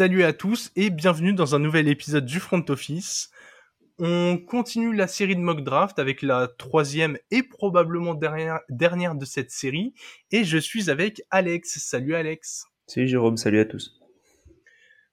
[0.00, 3.30] Salut à tous et bienvenue dans un nouvel épisode du Front Office.
[3.98, 9.26] On continue la série de mock draft avec la troisième et probablement dernière, dernière de
[9.26, 9.92] cette série.
[10.30, 11.80] Et je suis avec Alex.
[11.80, 12.64] Salut Alex.
[12.86, 14.00] Salut Jérôme, salut à tous.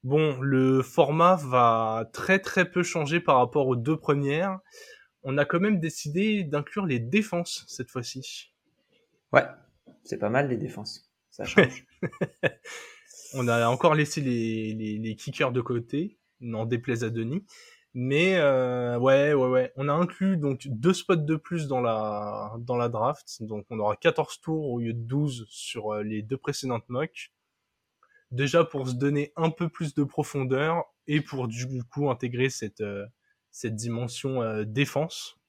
[0.05, 4.57] Bon, le format va très très peu changer par rapport aux deux premières.
[5.21, 8.53] On a quand même décidé d'inclure les défenses cette fois-ci.
[9.33, 9.43] Ouais,
[10.05, 11.11] c'est pas mal les défenses.
[11.29, 11.85] Ça change.
[13.33, 17.43] On a encore laissé les, les, les kickers de côté, n'en déplaise à Denis.
[17.93, 19.73] Mais euh, ouais, ouais, ouais.
[19.75, 23.41] On a inclus donc deux spots de plus dans la dans la draft.
[23.41, 27.31] Donc on aura 14 tours au lieu de 12 sur euh, les deux précédentes mocks.
[28.29, 32.81] Déjà pour se donner un peu plus de profondeur et pour du coup intégrer cette
[32.81, 33.05] euh,
[33.49, 35.39] cette dimension euh, défense.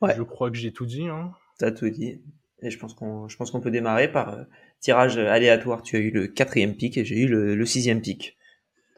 [0.00, 0.16] Ouais.
[0.16, 1.06] Je crois que j'ai tout dit.
[1.06, 1.32] Hein.
[1.58, 2.22] T'as tout dit.
[2.60, 4.44] Et je pense qu'on je pense qu'on peut démarrer par euh,
[4.80, 5.82] tirage aléatoire.
[5.82, 8.36] Tu as eu le quatrième pick et j'ai eu le, le sixième pick.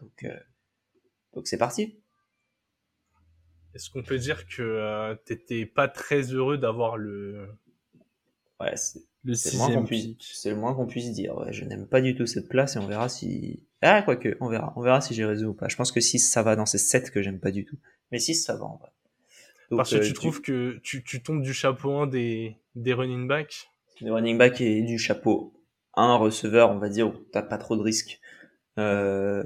[0.00, 0.37] Donc euh,
[1.34, 1.97] donc c'est parti.
[3.75, 7.48] Est-ce qu'on peut dire que euh, t'étais pas très heureux d'avoir le
[8.61, 11.37] Ouais, c'est le c'est le moins qu'on sixième puisse c'est le moins qu'on puisse dire.
[11.37, 14.48] Ouais, je n'aime pas du tout cette place et on verra si ah quoique on
[14.48, 15.69] verra on verra si j'ai raison ou pas.
[15.69, 17.78] Je pense que 6 ça va dans ces 7 que j'aime pas du tout.
[18.12, 18.91] Mais 6 ça va en vrai.
[19.70, 22.92] Donc, Parce que euh, tu trouves que tu, tu tombes du chapeau 1 des, des
[22.92, 23.70] running backs?
[24.00, 25.55] Le running back et du chapeau.
[26.03, 28.20] Un receveur, on va dire, où t'as pas trop de risques.
[28.79, 29.43] Euh,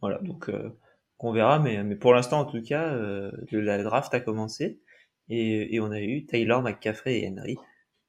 [0.00, 0.70] voilà, donc euh,
[1.18, 4.80] on verra, mais, pour l'instant, en tout cas, euh, la draft a commencé
[5.28, 7.56] et, et on a eu Taylor, McCaffrey et Henry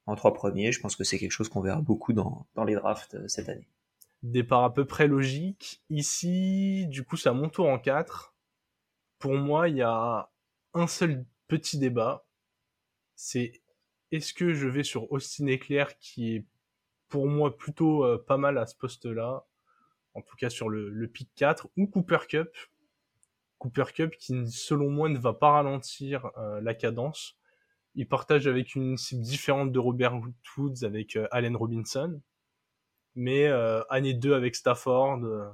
[0.05, 0.71] en trois premiers.
[0.71, 3.49] Je pense que c'est quelque chose qu'on verra beaucoup dans, dans les drafts euh, cette
[3.49, 3.67] année.
[4.23, 5.81] Départ à peu près logique.
[5.89, 8.35] Ici, du coup, c'est à mon tour en 4.
[9.17, 10.29] Pour moi, il y a
[10.73, 12.25] un seul petit débat.
[13.15, 13.53] C'est
[14.11, 16.45] est-ce que je vais sur Austin Eclair qui est
[17.09, 19.45] pour moi plutôt euh, pas mal à ce poste-là,
[20.13, 22.49] en tout cas sur le, le pick 4, ou Cooper Cup.
[23.57, 27.37] Cooper Cup qui, selon moi, ne va pas ralentir euh, la cadence.
[27.95, 30.19] Il partage avec une cible différente de Robert
[30.57, 32.21] Woods avec euh, Allen Robinson.
[33.15, 35.23] Mais euh, année 2 avec Stafford.
[35.23, 35.49] euh,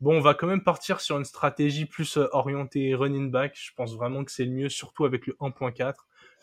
[0.00, 3.56] Bon, on va quand même partir sur une stratégie plus orientée running back.
[3.56, 5.94] Je pense vraiment que c'est le mieux, surtout avec le 1.4.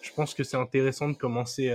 [0.01, 1.69] Je pense que c'est intéressant de commencer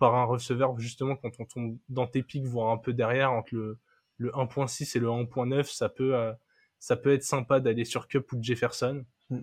[0.00, 3.54] par un receveur, justement, quand on tombe dans tes pics, voire un peu derrière, entre
[3.54, 3.78] le,
[4.16, 6.32] le 1.6 et le 1.9, ça peut, euh,
[6.78, 9.04] ça peut être sympa d'aller sur Cup ou Jefferson.
[9.28, 9.40] Mm.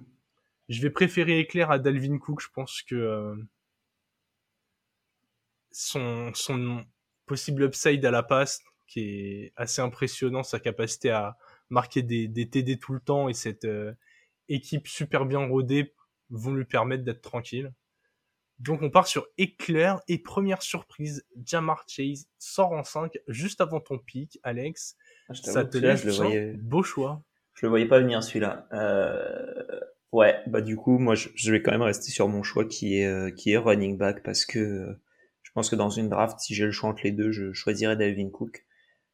[0.70, 2.42] Je vais préférer Éclair à Dalvin Cook.
[2.42, 3.36] Je pense que euh,
[5.72, 6.84] son, son
[7.28, 11.38] possible upside à la passe, qui est assez impressionnant, sa capacité à
[11.70, 13.94] marquer des, des TD tout le temps et cette euh,
[14.50, 15.94] équipe super bien rodée
[16.32, 17.72] vont lui permettre d'être tranquille.
[18.60, 23.80] Donc on part sur Éclair et première surprise, Jamar Chase sort en 5 juste avant
[23.80, 24.96] ton pic, Alex.
[25.30, 27.24] Ah, je Ça te laisse le voyais, beau choix.
[27.54, 28.68] je le voyais pas venir celui-là.
[28.74, 29.80] Euh,
[30.12, 33.06] ouais, bah du coup, moi, je, vais quand même rester sur mon choix qui est
[33.06, 35.02] euh, qui est running back parce que euh,
[35.44, 37.96] je pense que dans une draft, si j'ai le choix entre les deux, je choisirais
[37.96, 38.66] Dalvin Cook.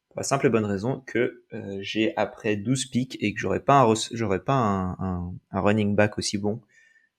[0.07, 3.61] Pour la simple et bonne raison que euh, j'ai après 12 picks et que j'aurais
[3.61, 6.61] pas un j'aurais pas un, un, un running back aussi bon.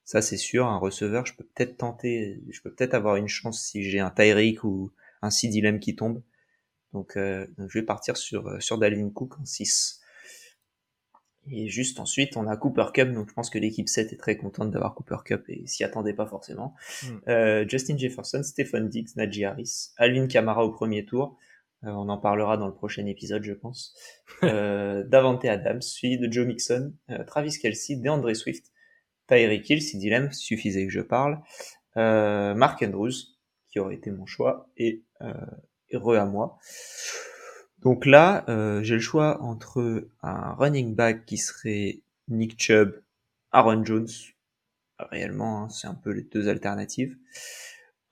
[0.04, 3.62] Ça c'est sûr, un receveur, je peux peut-être tenter, je peux peut-être avoir une chance
[3.62, 4.92] si j'ai un Tyreek ou
[5.22, 5.30] un
[5.62, 6.22] Lamb qui tombe.
[6.92, 10.00] Donc, euh, donc je vais partir sur euh, sur Dalvin Cook en 6.
[11.50, 14.36] Et juste ensuite, on a Cooper Cup, donc je pense que l'équipe 7 est très
[14.36, 16.74] contente d'avoir Cooper Cup et s'y attendait pas forcément.
[17.02, 17.06] Mm.
[17.28, 21.36] Euh, Justin Jefferson, Stephen Diggs, Najee Harris, Alvin Kamara au premier tour.
[21.84, 23.94] Euh, on en parlera dans le prochain épisode, je pense.
[24.42, 28.72] Euh, Davante Adams, suivi de Joe Mixon, euh, Travis Kelsey, DeAndre Swift,
[29.28, 31.40] Tyreek Hill, si dilemme suffisait que je parle,
[31.96, 33.12] euh, Mark Andrews,
[33.70, 35.32] qui aurait été mon choix, et, euh,
[35.92, 36.58] re à moi.
[37.78, 43.02] Donc là, euh, j'ai le choix entre un running back qui serait Nick Chubb,
[43.52, 44.08] Aaron Jones,
[44.98, 47.16] réellement, hein, c'est un peu les deux alternatives.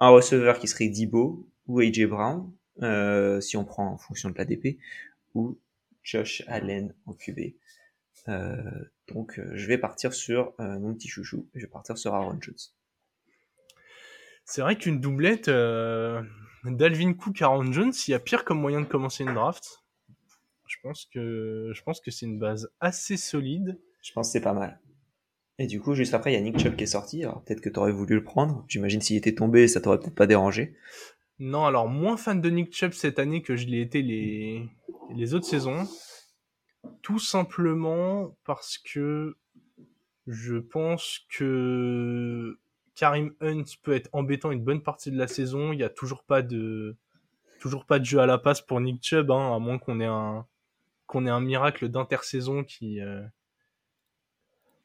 [0.01, 2.53] Un receveur qui serait Debo ou AJ Brown,
[2.83, 4.79] euh, si on prend en fonction de l'ADP,
[5.35, 5.59] ou
[6.03, 7.55] Josh Allen en QB.
[9.09, 12.39] Donc euh, je vais partir sur euh, mon petit chouchou, je vais partir sur Aaron
[12.41, 12.55] Jones.
[14.45, 16.23] C'est vrai qu'une doublette euh,
[16.65, 19.83] d'Alvin Cook Aaron Jones, il y a pire comme moyen de commencer une draft.
[20.67, 23.79] Je pense que je pense que c'est une base assez solide.
[24.03, 24.81] Je pense que c'est pas mal.
[25.59, 27.23] Et du coup, juste après, il y a Nick Chubb qui est sorti.
[27.23, 28.65] Alors peut-être que t'aurais voulu le prendre.
[28.69, 30.75] J'imagine s'il était tombé, ça t'aurait peut-être pas dérangé.
[31.39, 34.67] Non, alors moins fan de Nick Chubb cette année que je l'ai été les
[35.15, 35.87] les autres saisons.
[37.03, 39.37] Tout simplement parce que
[40.27, 42.59] je pense que
[42.95, 45.73] Karim Hunt peut être embêtant une bonne partie de la saison.
[45.73, 46.97] Il y a toujours pas de
[47.61, 50.07] toujours pas de jeu à la passe pour Nick Chubb, hein, à moins qu'on ait
[50.07, 50.47] un
[51.07, 53.01] qu'on ait un miracle d'intersaison qui,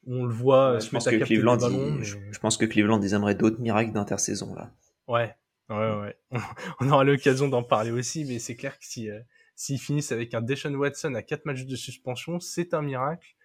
[0.08, 1.60] on le voit je, pense que Cleveland,
[2.02, 4.72] je, pense que Cleveland, ils aimeraient d'autres miracles d'intersaison là.
[5.08, 5.36] Ouais,
[5.70, 6.18] ouais, ouais.
[6.80, 9.10] on aura l'occasion d'en parler aussi, mais c'est clair que si
[9.58, 13.36] s'ils finissent avec un Deshaun Watson à 4 matchs de suspension, c'est un miracle.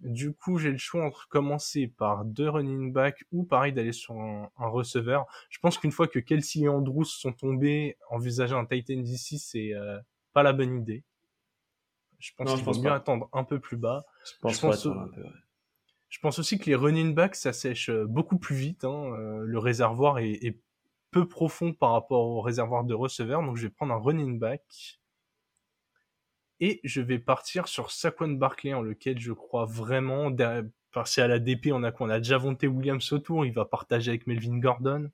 [0.00, 4.14] Du coup, j'ai le choix entre commencer par deux running backs ou pareil d'aller sur
[4.14, 5.26] un, receveur.
[5.48, 9.72] Je pense qu'une fois que Kelsey et Andrews sont tombés, envisager un Titan d'ici, c'est
[9.72, 9.98] euh,
[10.34, 11.02] pas la bonne idée.
[12.18, 14.04] Je pense qu'il vaut mieux attendre un peu plus bas.
[14.26, 14.86] Je pense,
[16.08, 18.84] je pense, aussi que les running backs, ça sèche euh, beaucoup plus vite.
[18.84, 19.14] Hein.
[19.14, 20.60] Euh, le réservoir est, est,
[21.10, 24.62] peu profond par rapport au réservoir de receveurs, donc je vais prendre un running back.
[26.64, 30.30] Et je vais partir sur Saquon Barkley, en lequel je crois vraiment.
[30.92, 34.10] Parce à la DP, on a quoi On a Javonte Williams autour, il va partager
[34.10, 35.10] avec Melvin Gordon.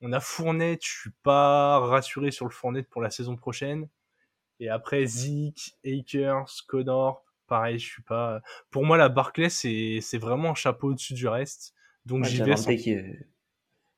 [0.00, 3.88] On a Fournette, je suis pas rassuré sur le Fournette pour la saison prochaine.
[4.58, 8.42] Et après Zeke, Akers, Connor, pareil, je suis pas.
[8.70, 11.72] Pour moi, la Barclay, c'est c'est vraiment un chapeau au-dessus du reste.
[12.04, 12.56] Donc j'y vais.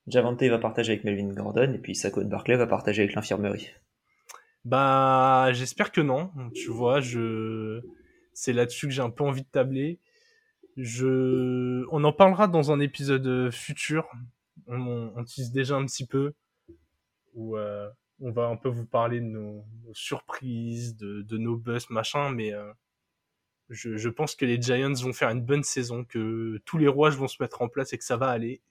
[0.09, 3.71] Javante va partager avec Melvin Gordon et puis Saquon Barclay va partager avec l'infirmerie.
[4.65, 6.31] Bah, j'espère que non.
[6.55, 7.83] Tu vois, je,
[8.33, 9.99] c'est là-dessus que j'ai un peu envie de tabler.
[10.77, 14.09] Je, on en parlera dans un épisode futur.
[14.67, 16.35] On, on tease déjà un petit peu
[17.35, 17.91] où euh,
[18.21, 22.31] on va un peu vous parler de nos, surprises, de, nos buzz, machin.
[22.31, 22.73] Mais euh,
[23.69, 27.29] je, pense que les Giants vont faire une bonne saison, que tous les rouages vont
[27.29, 28.63] se mettre en place et que ça va aller.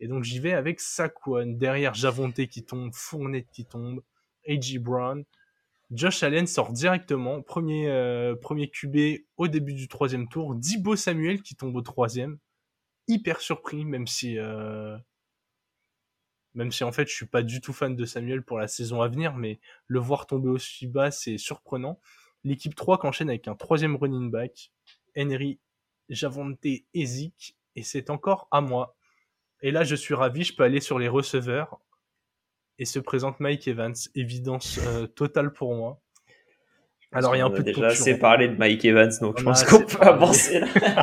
[0.00, 4.02] Et donc j'y vais avec Saquon derrière Javonte qui tombe, Fournette qui tombe.
[4.46, 4.78] A.J.
[4.78, 5.24] Brown.
[5.90, 10.54] Josh Allen sort directement, premier, euh, QB au début du troisième tour.
[10.54, 12.38] Dibo Samuel qui tombe au troisième.
[13.06, 14.98] Hyper surpris, même si, euh,
[16.54, 19.00] même si en fait je suis pas du tout fan de Samuel pour la saison
[19.00, 22.00] à venir, mais le voir tomber aussi bas, c'est surprenant.
[22.44, 24.72] L'équipe 3 qu'enchaîne avec un troisième running back,
[25.16, 25.58] Henry,
[26.10, 28.94] Javonte et Zeke, et c'est encore à moi.
[29.62, 31.80] Et là, je suis ravi, je peux aller sur les receveurs
[32.78, 33.94] et se présente Mike Evans.
[34.14, 36.00] Évidence euh, totale pour moi.
[37.10, 39.44] Alors il y a un peu de déjà assez parlé de Mike Evans, donc je
[39.44, 40.60] pense qu'on peut avancer.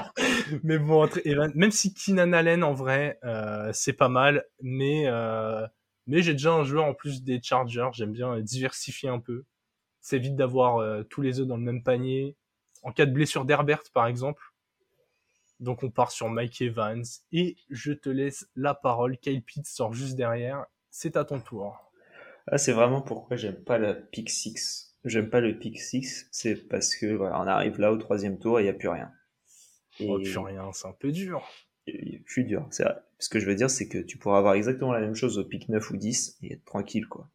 [0.63, 5.05] mais bon, entre Evans, même si Keenan Allen en vrai, euh, c'est pas mal, mais
[5.07, 5.65] euh,
[6.05, 7.89] mais j'ai déjà un joueur en plus des Chargers.
[7.93, 9.45] J'aime bien diversifier un peu.
[9.99, 12.35] C'est vite d'avoir euh, tous les œufs dans le même panier.
[12.83, 14.43] En cas de blessure d'Herbert, par exemple.
[15.59, 19.17] Donc on part sur Mike Evans et je te laisse la parole.
[19.17, 21.91] Kyle Pitts sort juste derrière c'est à ton tour.
[22.47, 24.95] Ah, c'est vraiment pourquoi j'aime pas la pick 6.
[25.03, 28.59] J'aime pas le pick 6, c'est parce que voilà, on arrive là au troisième tour
[28.59, 29.11] et il n'y a plus rien.
[29.99, 30.07] Et...
[30.09, 31.45] Oh, plus rien, c'est un peu dur.
[31.85, 32.85] Je suis dur, c'est
[33.19, 35.43] Ce que je veux dire, c'est que tu pourras avoir exactement la même chose au
[35.43, 37.29] pick 9 ou 10 et être tranquille, quoi.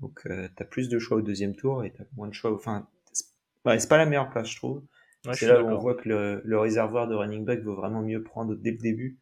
[0.00, 2.54] Donc, euh, t'as plus de choix au deuxième tour et t'as moins de choix au...
[2.54, 2.88] Enfin,
[3.18, 4.84] c'est pas la meilleure place, je trouve.
[5.32, 8.22] c'est là où on voit que le, le, réservoir de running back vaut vraiment mieux
[8.22, 9.18] prendre dès le début,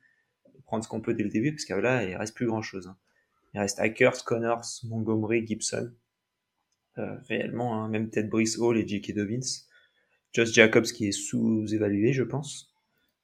[0.67, 2.89] prendre ce qu'on peut dès le début, parce que là, il reste plus grand chose.
[2.89, 2.97] Hein.
[3.55, 5.93] Il reste Hackers, Connors, Montgomery, Gibson.
[6.99, 9.15] Euh, réellement, hein, même peut-être Brice Hall et J.K.
[9.15, 9.41] Dobbins.
[10.33, 12.75] Josh Jacobs qui est sous-évalué, je pense.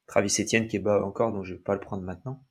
[0.06, 2.44] Travis Etienne qui est bas encore, donc je vais pas le prendre maintenant.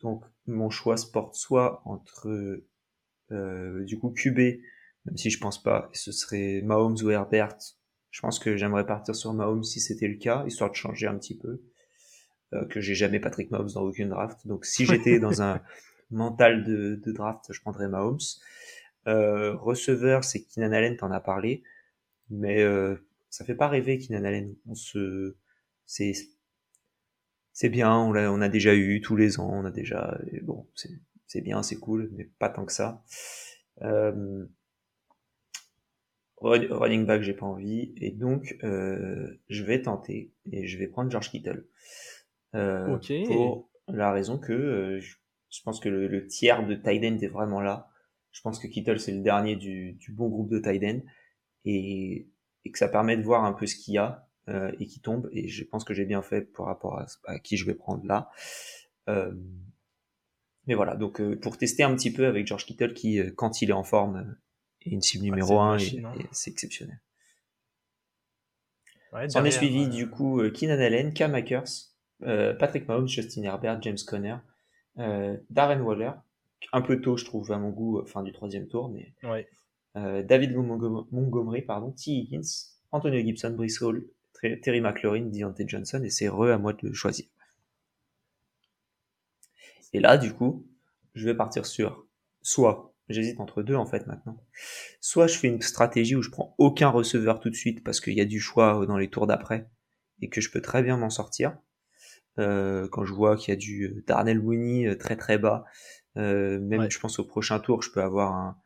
[0.00, 2.62] Donc mon choix se porte soit entre
[3.30, 7.56] euh, du coup QB, même si je pense pas, ce serait Mahomes ou Herbert.
[8.10, 11.16] Je pense que j'aimerais partir sur Mahomes si c'était le cas, histoire de changer un
[11.16, 11.62] petit peu.
[12.52, 14.46] Euh, que j'ai jamais Patrick Mahomes dans aucune draft.
[14.46, 15.60] Donc si j'étais dans un
[16.10, 18.18] mental de, de draft, je prendrais Mahomes.
[19.06, 21.62] Euh, receveur, c'est Keenan Allen, t'en as parlé,
[22.30, 22.96] mais euh,
[23.30, 24.54] ça fait pas rêver Keenan Allen.
[24.66, 25.36] On se,
[25.84, 26.12] c'est,
[27.52, 30.66] c'est bien, on l'a, on a déjà eu tous les ans, on a déjà, bon,
[30.74, 30.90] c'est,
[31.26, 33.04] c'est bien, c'est cool, mais pas tant que ça.
[33.82, 34.46] Euh,
[36.38, 41.10] running back, j'ai pas envie, et donc euh, je vais tenter et je vais prendre
[41.10, 41.66] George Kittle.
[42.54, 45.00] Euh, Pour la raison que
[45.50, 47.88] je pense que le, tiers de tight est vraiment là.
[48.32, 51.04] Je pense que Kittle c'est le dernier du, bon groupe de tight
[51.64, 52.28] et,
[52.70, 55.28] que ça permet de voir un peu ce qu'il y a euh, et qui tombe.
[55.32, 58.30] Et je pense que j'ai bien fait par rapport à, qui je vais prendre là.
[59.08, 59.32] Euh,
[60.66, 63.70] mais voilà, donc euh, pour tester un petit peu avec George Kittle qui, quand il
[63.70, 64.36] est en forme,
[64.84, 66.12] est une cible numéro 1 et, hein.
[66.32, 67.00] c'est exceptionnel.
[69.12, 73.96] Ouais, On est suivi du coup Keenan Allen, Cam Akers, Patrick Mahomes, Justin Herbert, James
[74.04, 74.36] Conner,
[74.98, 76.12] euh, Darren Waller,
[76.72, 79.12] un peu tôt, je trouve, à mon goût, fin du troisième tour, mais
[79.96, 82.10] euh, David Montgomery, pardon, T.
[82.10, 84.04] Higgins, Antonio Gibson, Brice Hall,
[84.62, 87.26] Terry McLaurin, Deontay Johnson, et c'est re à moi de choisir.
[89.92, 90.66] Et là, du coup,
[91.14, 92.06] je vais partir sur
[92.42, 94.36] soit J'hésite entre deux en fait maintenant.
[95.00, 98.14] Soit je fais une stratégie où je prends aucun receveur tout de suite parce qu'il
[98.14, 99.68] y a du choix dans les tours d'après
[100.20, 101.56] et que je peux très bien m'en sortir.
[102.38, 105.64] Euh, quand je vois qu'il y a du euh, Darnell Mooney euh, très très bas,
[106.16, 108.58] euh, même je pense au prochain tour, je peux avoir un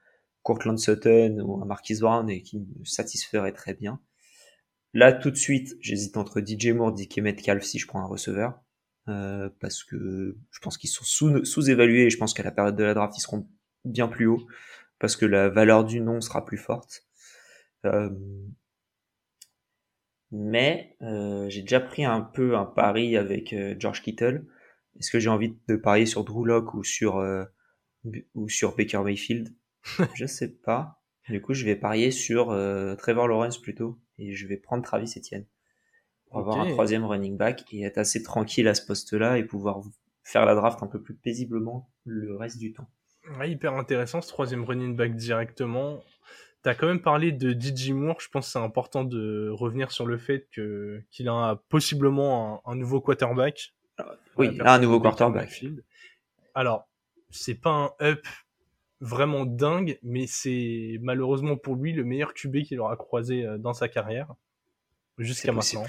[0.42, 4.00] Courtland Sutton ou un Marquis Brown et qui me satisferait très bien.
[4.94, 8.60] Là tout de suite, j'hésite entre DJ Moore, DK Metcalf si je prends un receveur.
[9.08, 11.04] Euh, parce que je pense qu'ils sont
[11.44, 13.48] sous-évalués et je pense qu'à la période de la draft, ils seront
[13.84, 14.46] bien plus haut
[14.98, 17.06] parce que la valeur du nom sera plus forte.
[17.86, 18.10] Euh,
[20.32, 24.46] mais euh, j'ai déjà pris un peu un pari avec euh, George Kittle.
[24.98, 27.44] Est-ce que j'ai envie de parier sur Drew Lock ou sur euh,
[28.34, 29.54] ou sur Baker Mayfield?
[30.14, 31.00] Je sais pas.
[31.28, 35.12] Du coup, je vais parier sur euh, Trevor Lawrence plutôt et je vais prendre Travis
[35.16, 35.46] Etienne
[36.26, 39.80] pour avoir un troisième running back et être assez tranquille à ce poste-là et pouvoir
[40.24, 42.88] faire la draft un peu plus paisiblement le reste du temps.
[43.38, 46.02] Ouais, hyper intéressant ce troisième running back directement.
[46.62, 48.20] T'as quand même parlé de DJ Moore.
[48.20, 52.76] Je pense que c'est important de revenir sur le fait que qu'il a possiblement un,
[52.76, 53.74] nouveau quarterback.
[54.36, 55.64] Oui, un nouveau quarterback.
[56.54, 56.88] Alors,
[57.30, 58.26] c'est pas un up
[59.00, 63.72] vraiment dingue, mais c'est malheureusement pour lui le meilleur QB qu'il aura croisé euh, dans
[63.72, 64.34] sa carrière
[65.18, 65.86] jusqu'à maintenant.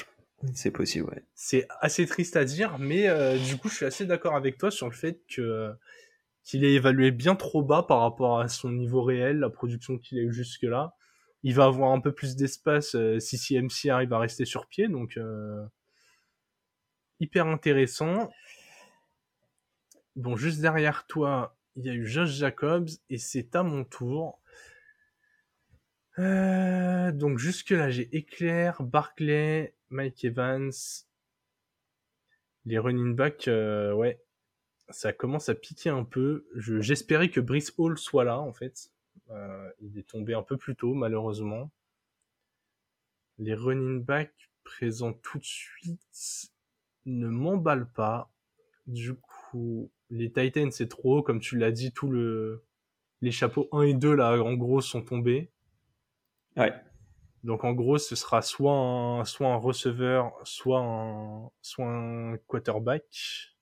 [0.54, 1.24] C'est possible, ouais.
[1.36, 4.72] C'est assez triste à dire, mais euh, du coup, je suis assez d'accord avec toi
[4.72, 5.72] sur le fait que
[6.44, 10.18] qu'il est évalué bien trop bas par rapport à son niveau réel, la production qu'il
[10.20, 10.96] a eu jusque-là.
[11.44, 14.88] Il va avoir un peu plus d'espace euh, si CMC arrive à rester sur pied,
[14.88, 15.64] donc euh,
[17.20, 18.32] hyper intéressant.
[20.16, 24.40] Bon, juste derrière toi, il y a eu Josh Jacobs et c'est à mon tour.
[26.20, 30.72] Euh, donc jusque là, j'ai Éclair, Barclay, Mike Evans,
[32.66, 34.22] les running backs, ouais,
[34.92, 36.46] ça commence à piquer un peu.
[36.56, 38.92] J'espérais que Brice Hall soit là, en fait.
[39.30, 41.72] Euh, il est tombé un peu plus tôt, malheureusement.
[43.38, 46.52] Les running backs présents tout de suite
[47.06, 48.32] ne m'emballent pas.
[48.88, 52.64] Du coup, les Titans, c'est trop haut, comme tu l'as dit, tout le...
[53.22, 55.52] les chapeaux 1 et 2, là, en gros, sont tombés.
[56.58, 56.74] Ouais.
[57.44, 63.56] Donc en gros, ce sera soit un, soit un receveur, soit un, soit un quarterback.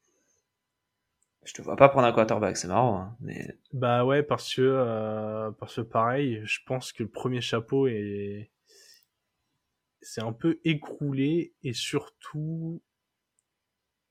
[1.45, 2.99] Je te vois pas prendre un quarterback, c'est marrant.
[2.99, 3.57] Hein, mais...
[3.73, 8.51] Bah ouais, parce que, euh, parce que pareil, je pense que le premier chapeau est.
[10.01, 12.81] C'est un peu écroulé et surtout,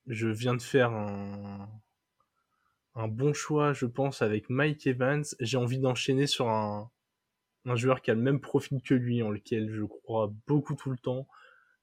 [0.05, 1.67] je viens de faire un,
[2.95, 5.23] un bon choix, je pense, avec Mike Evans.
[5.39, 6.91] J'ai envie d'enchaîner sur un,
[7.65, 10.91] un joueur qui a le même profil que lui, en lequel je crois beaucoup tout
[10.91, 11.27] le temps.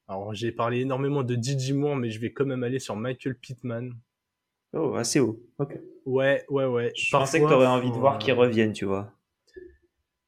[0.08, 3.36] Alors j'ai parlé énormément de DJ Moore, mais je vais quand même aller sur Michael
[3.36, 3.92] Pittman,
[4.76, 5.40] Oh, assez haut.
[5.58, 5.78] Ok.
[6.04, 6.92] Ouais, ouais, ouais.
[6.94, 9.12] Je pensais que t'aurais envie de voir qu'il revienne, tu vois.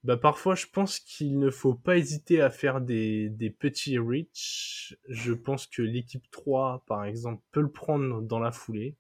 [0.05, 4.97] Bah parfois, je pense qu'il ne faut pas hésiter à faire des, des petits reach.
[5.09, 8.97] Je pense que l'équipe 3, par exemple, peut le prendre dans la foulée.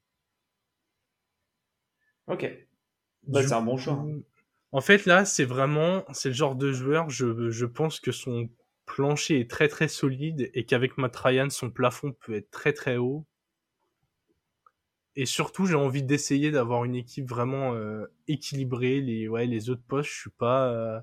[2.26, 2.46] Ok.
[3.26, 4.04] Bah, c'est un bon choix.
[4.72, 8.50] En fait, là, c'est vraiment, c'est le genre de joueur, je, je pense que son
[8.84, 12.96] plancher est très très solide et qu'avec Matt Ryan, son plafond peut être très très
[12.96, 13.26] haut
[15.20, 19.00] et surtout, j'ai envie d'essayer d'avoir une équipe vraiment euh, équilibrée.
[19.00, 21.00] Les, ouais, les autres postes, je suis pas, euh,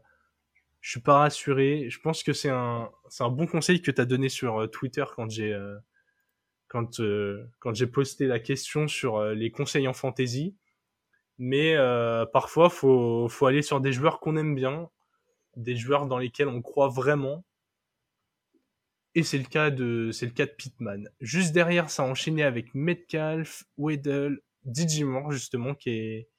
[0.80, 1.90] je suis pas rassuré.
[1.90, 4.68] Je pense que c'est un, c'est un bon conseil que tu as donné sur euh,
[4.68, 5.54] Twitter quand j'ai,
[6.70, 7.02] quand,
[7.60, 10.56] quand j'ai posté la question sur les conseils en fantasy.
[11.38, 11.76] Mais
[12.32, 14.90] parfois, faut, faut aller sur des joueurs qu'on aime bien,
[15.58, 17.44] des joueurs dans lesquels on croit vraiment
[19.16, 21.10] et c'est le cas de, c'est le cas de Pittman.
[21.22, 26.30] Juste derrière, ça a enchaîné avec Metcalf, Weddle, Digimore, justement, qui est,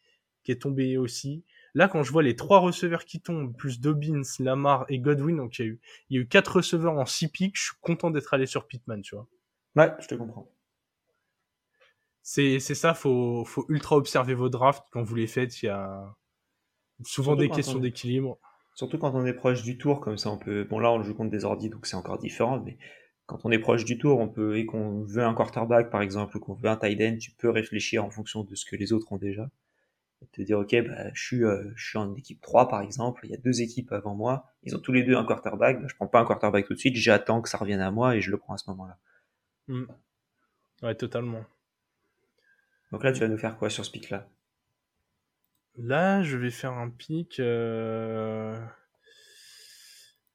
[0.45, 1.42] qui est tombé aussi.
[1.75, 5.59] Là, quand je vois les trois receveurs qui tombent, plus Dobbins, Lamar et Godwin, donc
[5.59, 5.80] il y a eu,
[6.11, 8.66] il y a eu quatre receveurs en six pics, je suis content d'être allé sur
[8.66, 9.26] Pittman, tu vois.
[9.75, 10.50] Ouais, je te comprends.
[12.23, 15.68] C'est, c'est ça, faut, faut ultra observer vos drafts quand vous les faites, il y
[15.68, 16.14] a
[17.04, 18.38] souvent des questions d'équilibre.
[18.76, 20.64] Surtout quand on est proche du tour, comme ça on peut.
[20.64, 22.76] Bon là on joue contre des ordi donc c'est encore différent, mais
[23.25, 26.37] quand on est proche du tour, on peut et qu'on veut un quarterback par exemple
[26.37, 28.92] ou qu'on veut un tight end, tu peux réfléchir en fonction de ce que les
[28.92, 29.49] autres ont déjà.
[30.21, 33.23] Et te dire ok bah je suis euh, je suis en équipe 3 par exemple,
[33.25, 35.87] il y a deux équipes avant moi, ils ont tous les deux un quarterback, bah,
[35.88, 38.21] je prends pas un quarterback tout de suite, j'attends que ça revienne à moi et
[38.21, 38.99] je le prends à ce moment-là.
[39.68, 39.85] Mm.
[40.83, 41.47] Ouais totalement.
[42.92, 44.28] Donc là tu vas nous faire quoi sur ce pic là
[45.78, 47.38] Là, je vais faire un pic.
[47.40, 48.59] Euh...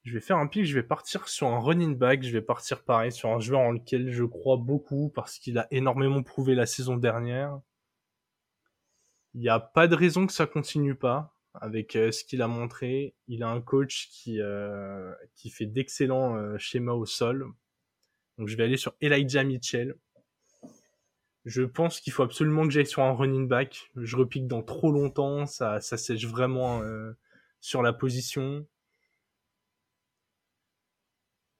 [0.04, 0.64] Je vais faire un pic.
[0.64, 2.22] Je vais partir sur un running back.
[2.22, 5.66] Je vais partir pareil sur un joueur en lequel je crois beaucoup parce qu'il a
[5.70, 7.60] énormément prouvé la saison dernière.
[9.34, 11.34] Il n'y a pas de raison que ça continue pas.
[11.54, 13.14] avec ce qu'il a montré.
[13.28, 14.40] Il a un coach qui,
[15.34, 17.46] qui fait d'excellents schémas au sol.
[18.38, 19.96] Donc je vais aller sur Elijah Mitchell.
[21.44, 23.90] Je pense qu'il faut absolument que j'aille sur un running back.
[23.96, 27.12] Je repique dans trop longtemps, ça, ça sèche vraiment euh,
[27.60, 28.66] sur la position.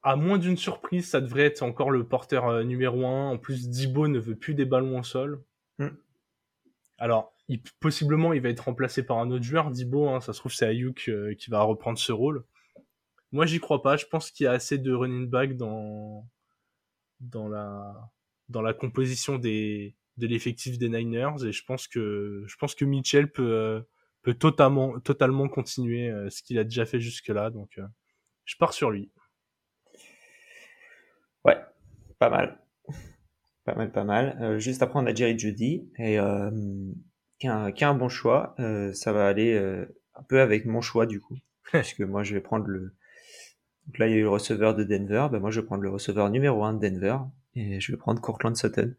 [0.05, 3.31] À moins d'une surprise, ça devrait être encore le porteur euh, numéro 1.
[3.31, 5.43] En plus, Dibo ne veut plus des ballons au sol.
[5.79, 5.91] Hmm.
[6.99, 10.09] Alors, il, possiblement, il va être remplacé par un autre joueur, Dibo.
[10.09, 12.45] Hein, ça se trouve, c'est Ayuk euh, qui va reprendre ce rôle.
[13.33, 13.97] Moi, j'y crois pas.
[13.97, 16.29] Je pense qu'il y a assez de running back dans,
[17.21, 18.11] dans la
[18.53, 22.85] dans la composition des de l'effectif des Niners et je pense que je pense que
[22.85, 23.81] Mitchell peut euh,
[24.23, 27.87] peut totalement totalement continuer euh, ce qu'il a déjà fait jusque là donc euh,
[28.45, 29.11] je pars sur lui.
[31.45, 31.59] Ouais,
[32.19, 32.61] pas mal.
[33.65, 34.59] Pas mal, pas mal.
[34.59, 36.19] juste après, on a Jerry Judy, et
[37.39, 38.57] qui a, qui, a, un bon choix.
[38.93, 39.57] ça va aller
[40.15, 41.39] un peu avec mon choix, du coup.
[41.73, 42.95] puisque moi, je vais prendre le.
[43.87, 45.29] Donc là, il y a eu le receveur de Denver.
[45.31, 47.19] Ben, moi, je vais prendre le receveur numéro 1 de Denver,
[47.55, 48.95] et je vais prendre Courtland Sutton.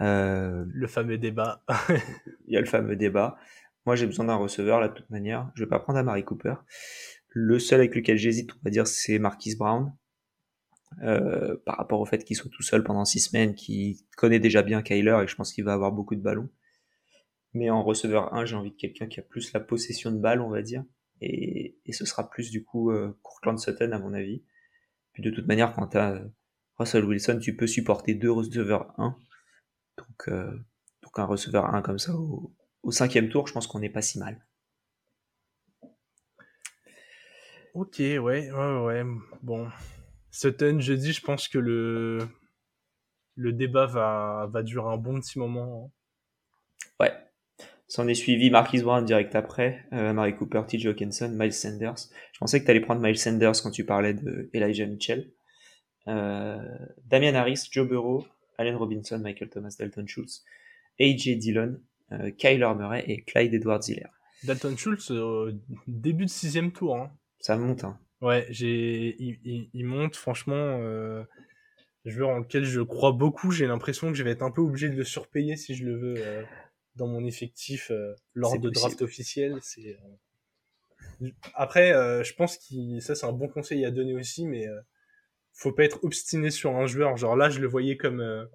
[0.00, 1.62] Euh, le fameux débat.
[2.46, 3.36] il y a le fameux débat.
[3.86, 5.50] Moi, j'ai besoin d'un receveur, là, de toute manière.
[5.54, 6.54] Je vais pas prendre un Mary Cooper.
[7.28, 9.92] Le seul avec lequel j'hésite, on va dire, c'est Marquis Brown.
[11.02, 14.62] Euh, par rapport au fait qu'il soit tout seul pendant six semaines, qu'il connaît déjà
[14.62, 16.50] bien Kyler et je pense qu'il va avoir beaucoup de ballons.
[17.54, 20.40] Mais en receveur 1, j'ai envie de quelqu'un qui a plus la possession de balle,
[20.40, 20.84] on va dire.
[21.20, 24.42] Et, et ce sera plus du coup euh, Courtland Sutton à mon avis.
[25.12, 26.22] Puis de toute manière, quand tu as
[26.80, 29.14] Russell Wilson, tu peux supporter deux receveurs 1.
[29.98, 30.50] Donc, euh,
[31.02, 34.18] donc un receveur 1 comme ça au, cinquième tour, je pense qu'on n'est pas si
[34.18, 34.42] mal.
[37.74, 39.04] Ok, ouais, ouais, ouais.
[39.42, 39.68] Bon.
[40.30, 42.26] Sutton, jeudi, je pense que le,
[43.34, 45.84] le débat va, va durer un bon petit moment.
[45.84, 45.90] Hein.
[46.98, 47.12] Ouais.
[47.88, 50.78] S'en est suivi Marquis Brown direct après, euh, Mary Cooper, T.
[50.86, 52.08] Hawkinson, Miles Sanders.
[52.32, 55.30] Je pensais que tu allais prendre Miles Sanders quand tu parlais de Elijah Mitchell.
[56.08, 56.58] Euh,
[57.06, 58.26] Damian Harris, Joe Burrow,
[58.58, 60.44] Allen Robinson, Michael Thomas, Dalton Schultz,
[61.00, 61.80] AJ Dillon,
[62.12, 64.08] euh, Kyler Murray et Clyde Edwards Hiller.
[64.44, 65.12] Dalton Schultz,
[65.86, 66.96] début de sixième tour.
[66.96, 67.12] Hein.
[67.38, 67.84] Ça monte.
[67.84, 67.98] Hein.
[68.20, 69.16] Ouais, j'ai,
[69.72, 70.54] il, monte franchement.
[70.80, 71.22] Euh,
[72.04, 73.50] joueur en lequel je crois beaucoup.
[73.50, 75.96] J'ai l'impression que je vais être un peu obligé de le surpayer si je le
[75.96, 76.42] veux euh,
[76.96, 77.92] dans mon effectif
[78.34, 79.58] lors de draft officiel.
[79.62, 79.96] C'est
[81.54, 81.92] après,
[82.24, 84.66] je pense que ça c'est un bon conseil à donner aussi, mais
[85.60, 87.18] faut pas être obstiné sur un joueur.
[87.18, 88.46] Genre là, je le voyais comme, euh,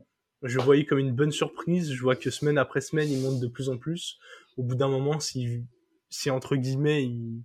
[0.41, 1.93] je voyais comme une bonne surprise.
[1.93, 4.17] Je vois que semaine après semaine, il monte de plus en plus.
[4.57, 5.63] Au bout d'un moment, si,
[6.09, 7.43] si entre guillemets, il,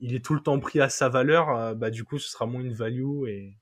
[0.00, 2.46] il est tout le temps pris à sa valeur, euh, bah du coup, ce sera
[2.46, 3.54] moins une value et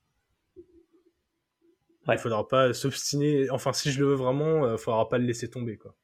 [2.09, 3.51] il faudra pas s'obstiner.
[3.51, 5.97] Enfin, si je le veux vraiment, il euh, faudra pas le laisser tomber, quoi.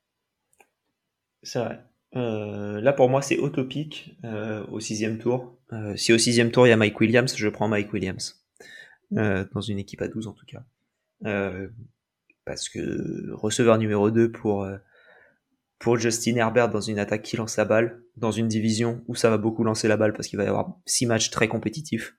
[1.45, 1.81] C'est vrai.
[2.13, 4.17] là, pour moi, c'est utopique
[4.73, 5.57] au sixième tour.
[5.95, 8.46] si au sixième tour, il y a Mike Williams, je prends Mike Williams.
[9.13, 10.65] Euh, dans une équipe à 12 en tout cas.
[11.25, 11.69] Euh,
[12.45, 14.79] parce que receveur numéro 2 pour, euh,
[15.79, 19.31] pour Justin Herbert dans une attaque qui lance la balle, dans une division où ça
[19.31, 22.17] va beaucoup lancer la balle parce qu'il va y avoir 6 matchs très compétitifs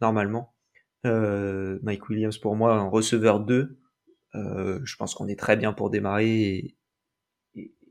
[0.00, 0.54] normalement.
[1.04, 3.78] Mike Williams pour moi en receveur 2,
[4.32, 6.76] je pense qu'on est très bien pour démarrer et,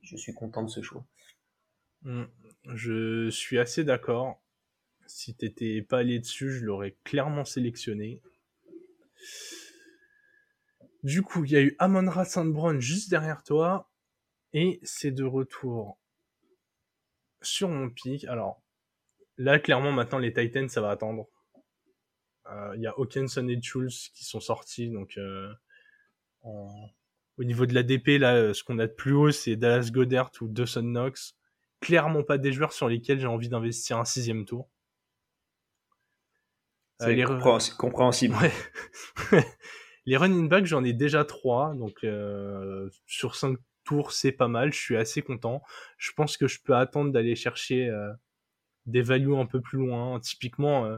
[0.02, 1.06] je suis content de ce choix.
[2.02, 2.24] Mm.
[2.74, 4.44] Je suis assez d'accord.
[5.06, 8.22] Si t'étais pas allé dessus, je l'aurais clairement sélectionné.
[11.04, 13.90] Du coup, il y a eu Amon-Ra Sandbron juste derrière toi.
[14.54, 16.00] Et c'est de retour
[17.42, 18.26] sur mon pic.
[18.26, 18.62] Alors,
[19.38, 21.28] là, clairement, maintenant, les Titans, ça va attendre.
[22.50, 24.90] Euh, il y a Hawkinson et Schultz qui sont sortis.
[24.90, 25.52] Donc, euh,
[26.44, 30.32] au niveau de l'ADP, là, euh, ce qu'on a de plus haut, c'est Dallas Goddard
[30.42, 31.36] ou Dawson Knox.
[31.82, 34.70] Clairement pas des joueurs sur lesquels j'ai envie d'investir un sixième tour.
[37.60, 38.36] C'est compréhensible.
[40.06, 44.74] les running backs, j'en ai déjà trois, donc euh, sur cinq tours, c'est pas mal.
[44.74, 45.62] Je suis assez content.
[45.98, 48.12] Je pense que je peux attendre d'aller chercher euh,
[48.86, 50.20] des values un peu plus loin.
[50.20, 50.98] Typiquement, euh,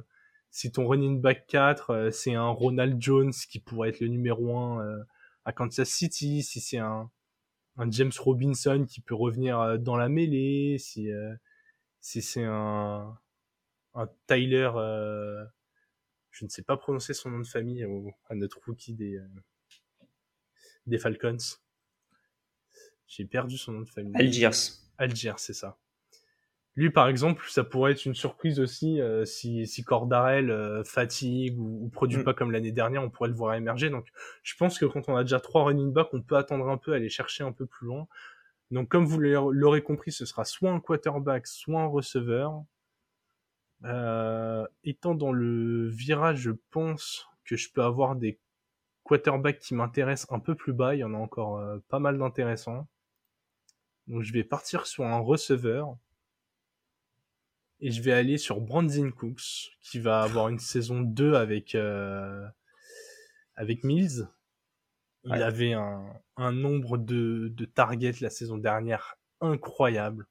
[0.51, 4.99] si ton running back 4, c'est un Ronald Jones qui pourrait être le numéro 1
[5.43, 7.11] à Kansas City, si c'est un,
[7.77, 11.09] un James Robinson qui peut revenir dans la mêlée, si,
[11.99, 13.17] si c'est un,
[13.95, 14.71] un Tyler
[16.35, 17.87] je ne sais pas prononcer son nom de famille
[18.29, 19.27] à notre rookie des, euh,
[20.85, 21.37] des Falcons.
[23.07, 24.15] J'ai perdu son nom de famille.
[24.15, 24.49] Algiers.
[24.97, 25.77] Algiers, c'est ça.
[26.75, 31.57] Lui, par exemple, ça pourrait être une surprise aussi euh, si, si Cordarel euh, fatigue
[31.57, 32.23] ou, produit mm.
[32.25, 33.89] pas comme l'année dernière, on pourrait le voir émerger.
[33.89, 34.07] Donc,
[34.43, 36.91] je pense que quand on a déjà trois running backs, on peut attendre un peu,
[36.91, 38.09] aller chercher un peu plus loin.
[38.71, 42.65] Donc, comme vous l'aurez compris, ce sera soit un quarterback, soit un receveur.
[43.83, 48.39] Euh, étant dans le virage, je pense que je peux avoir des
[49.03, 50.95] quarterbacks qui m'intéressent un peu plus bas.
[50.95, 52.87] Il y en a encore euh, pas mal d'intéressants.
[54.07, 55.97] Donc, je vais partir sur un receveur.
[57.81, 62.47] Et je vais aller sur Brandon Cooks, qui va avoir une saison 2 avec, euh,
[63.55, 64.29] avec Mills.
[65.25, 66.05] Il avait un,
[66.37, 70.27] un nombre de, de, targets la saison dernière incroyable.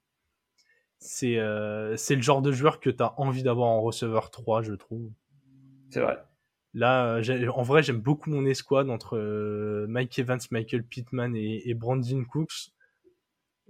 [0.99, 4.73] C'est euh, le genre de joueur que tu as envie d'avoir en receveur 3, je
[4.73, 5.11] trouve.
[5.89, 6.17] C'est vrai.
[6.73, 7.21] Là,
[7.53, 12.25] en vrai, j'aime beaucoup mon escouade entre euh, Mike Evans, Michael Pittman et, et Brandon
[12.25, 12.71] Cooks.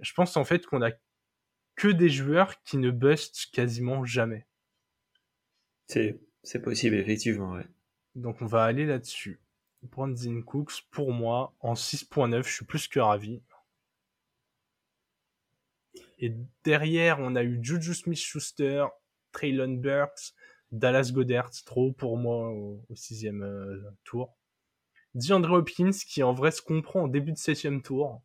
[0.00, 0.90] Je pense en fait qu'on a
[1.76, 4.46] que des joueurs qui ne bustent quasiment jamais.
[5.86, 7.66] C'est possible, effectivement, ouais.
[8.14, 9.40] Donc on va aller là-dessus.
[9.82, 13.42] Brandon Cooks, pour moi, en 6.9, je suis plus que ravi.
[16.18, 18.86] Et derrière, on a eu Juju Smith-Schuster,
[19.32, 20.34] Traylon Burks,
[20.72, 24.36] Dallas Goddard, trop pour moi au, sixième euh, tour.
[25.14, 28.22] DeAndre Hopkins, qui en vrai se comprend au début de septième tour.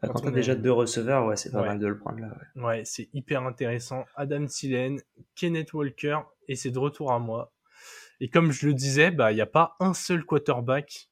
[0.00, 2.36] Quand, quand a déjà deux receveurs, ouais, c'est pas mal de le prendre là.
[2.54, 4.04] Ouais, ouais c'est hyper intéressant.
[4.14, 5.00] Adam Thielen,
[5.34, 6.18] Kenneth Walker,
[6.48, 7.52] et c'est de retour à moi.
[8.20, 11.10] Et comme je le disais, bah, il n'y a pas un seul quarterback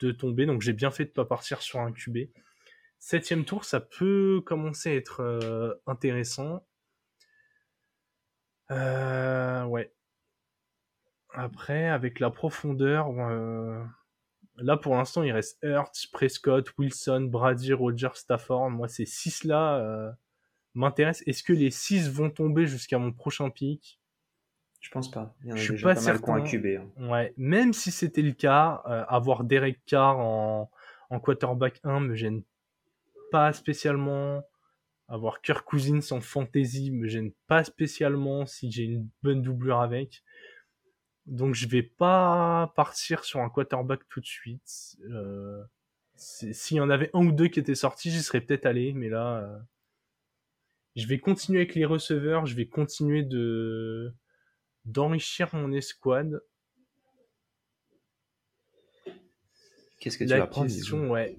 [0.00, 2.28] de tomber, donc j'ai bien fait de pas partir sur un QB.
[2.98, 6.64] Septième tour, ça peut commencer à être euh, intéressant.
[8.70, 9.92] Euh, ouais.
[11.34, 13.82] Après, avec la profondeur, euh,
[14.56, 18.70] là pour l'instant, il reste Hurts, Prescott, Wilson, Brady, Roger, Stafford.
[18.70, 20.10] Moi, ces six là euh,
[20.74, 21.26] m'intéressent.
[21.26, 24.00] Est-ce que les six vont tomber jusqu'à mon prochain pic
[24.80, 25.34] je pense pas.
[25.44, 26.36] je suis pas, certain.
[26.36, 27.08] Hein.
[27.08, 30.70] Ouais, même si c'était le cas, euh, avoir Derek Carr en,
[31.10, 32.44] en quarterback 1 me gêne
[33.30, 34.42] pas spécialement.
[35.10, 40.22] Avoir Kirk Cousins en fantasy me gêne pas spécialement si j'ai une bonne doublure avec.
[41.24, 44.98] Donc je vais pas partir sur un quarterback tout de suite.
[45.10, 45.62] Euh,
[46.16, 49.08] S'il y en avait un ou deux qui étaient sortis, j'y serais peut-être allé, mais
[49.08, 49.58] là, euh,
[50.96, 52.44] je vais continuer avec les receveurs.
[52.44, 54.12] Je vais continuer de
[54.84, 56.42] d'enrichir mon escouade.
[60.00, 61.38] Qu'est-ce que tu vas prendre question, ouais.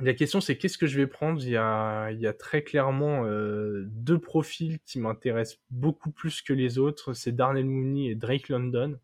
[0.00, 1.42] La question, c'est qu'est-ce que je vais prendre?
[1.42, 7.14] Il y, a, très clairement euh, deux profils qui m'intéressent beaucoup plus que les autres.
[7.14, 8.98] C'est Darnell Mooney et Drake London.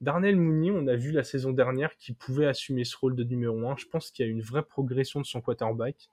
[0.00, 3.68] Darnell Mooney, on a vu la saison dernière qu'il pouvait assumer ce rôle de numéro
[3.68, 3.76] 1.
[3.76, 6.08] Je pense qu'il y a une vraie progression de son quarterback.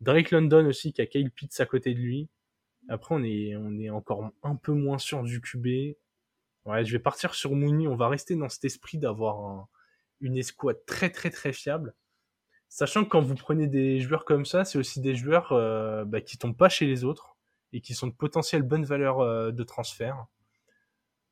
[0.00, 2.28] Drake London aussi, qui a Kyle Pitts à côté de lui.
[2.88, 5.96] Après, on est, on est encore un peu moins sûr du QB.
[6.66, 7.88] Ouais, je vais partir sur Mooney.
[7.88, 9.66] On va rester dans cet esprit d'avoir
[10.20, 11.94] une escouade très très très fiable.
[12.74, 16.22] Sachant que quand vous prenez des joueurs comme ça, c'est aussi des joueurs euh, bah,
[16.22, 17.36] qui tombent pas chez les autres
[17.74, 20.24] et qui sont de potentielles bonnes valeurs euh, de transfert.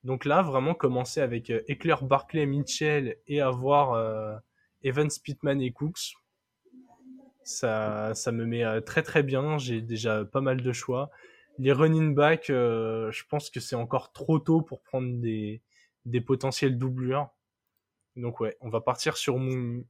[0.04, 4.36] Donc là, vraiment commencer avec euh, Eckler, Barclay, Mitchell et avoir euh,
[4.82, 6.12] Evans, Pittman et Cooks.
[7.42, 9.56] Ça, ça me met très très bien.
[9.56, 11.10] J'ai déjà pas mal de choix
[11.58, 15.62] les running back, je pense que c'est encore trop tôt pour prendre des,
[16.04, 17.28] des potentiels doublures.
[18.16, 19.84] Donc ouais, on va partir sur mon.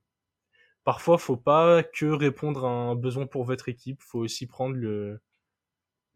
[0.85, 5.21] Parfois, faut pas que répondre à un besoin pour votre équipe, faut aussi prendre le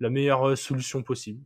[0.00, 1.44] la meilleure euh, solution possible.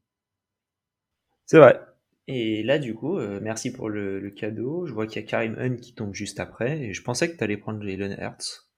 [1.47, 1.81] C'est vrai.
[2.27, 4.87] Et là, du coup, euh, merci pour le, cadeau.
[4.87, 6.81] Je vois qu'il y a Karim Hunt qui tombe juste après.
[6.81, 8.71] Et je pensais que tu allais prendre Jalen Hertz.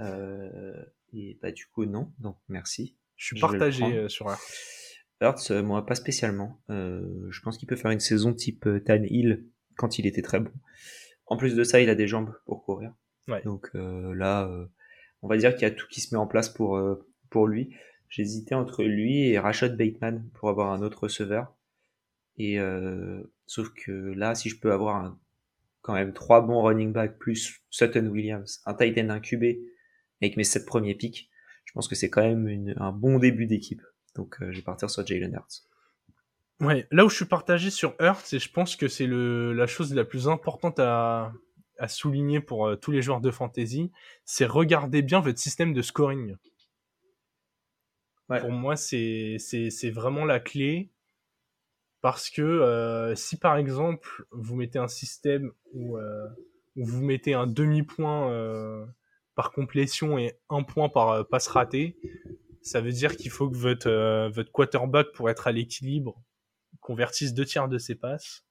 [0.00, 2.12] et bah, du coup, non.
[2.18, 2.96] Donc, merci.
[3.16, 4.40] Je suis partagé euh, sur Hurts.
[5.20, 6.60] Hurts, euh, moi, pas spécialement.
[6.70, 10.40] Euh, je pense qu'il peut faire une saison type Tan Hill quand il était très
[10.40, 10.50] bon.
[11.26, 12.92] En plus de ça, il a des jambes pour courir.
[13.44, 14.50] Donc là,
[15.22, 16.80] on va dire qu'il y a tout qui se met en place pour,
[17.30, 17.74] pour lui.
[18.08, 21.54] J'hésitais entre lui et Rashad Bateman pour avoir un autre receveur.
[22.36, 22.58] Et
[23.46, 25.18] sauf que là, si je peux avoir un,
[25.84, 29.44] quand même trois bons running backs plus Sutton Williams, un tight end, un QB
[30.22, 31.28] avec mes sept premiers picks,
[31.66, 33.82] je pense que c'est quand même un bon début d'équipe.
[34.14, 35.68] Donc euh, je vais partir sur Jalen Hurts.
[36.60, 39.92] Ouais, là où je suis partagé sur Hurts, et je pense que c'est la chose
[39.92, 41.32] la plus importante à,
[41.88, 43.90] souligner pour euh, tous les joueurs de fantasy,
[44.24, 46.36] c'est regarder bien votre système de scoring.
[48.28, 49.38] Pour moi, c'est
[49.92, 50.90] vraiment la clé.
[52.00, 55.96] Parce que euh, si par exemple vous mettez un système où,
[56.76, 58.30] où vous mettez un demi-point
[59.34, 61.96] par complétion et un point par euh, passe ratée,
[62.62, 66.22] ça veut dire qu'il faut que votre, euh, votre quarterback, pour être à l'équilibre,
[66.80, 68.44] convertisse deux tiers de ses passes.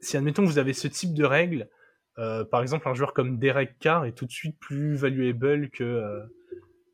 [0.00, 1.68] Si admettons que vous avez ce type de règle,
[2.16, 6.22] par exemple, un joueur comme Derek Carr est tout de suite plus valuable que,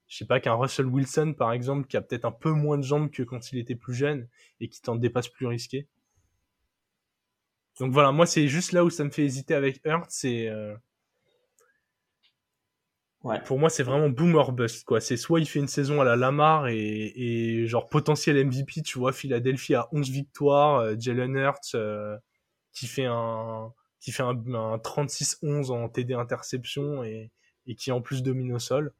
[0.08, 2.82] je sais pas, qu'un Russell Wilson, par exemple, qui a peut-être un peu moins de
[2.82, 4.28] jambes que quand il était plus jeune
[4.60, 5.88] et qui t'en dépasse plus risqué.
[7.80, 10.48] Donc voilà, moi c'est juste là où ça me fait hésiter avec Hurt, c'est
[13.46, 15.00] Pour moi, c'est vraiment boomer bust, quoi.
[15.00, 18.98] C'est soit il fait une saison à la Lamar et, et genre potentiel MVP, tu
[18.98, 22.18] vois, Philadelphie a 11 victoires, euh, Jalen Hurts euh,
[22.72, 27.30] qui fait un qui fait un, un 36-11 en TD interception et,
[27.66, 28.92] et qui en plus domine au sol.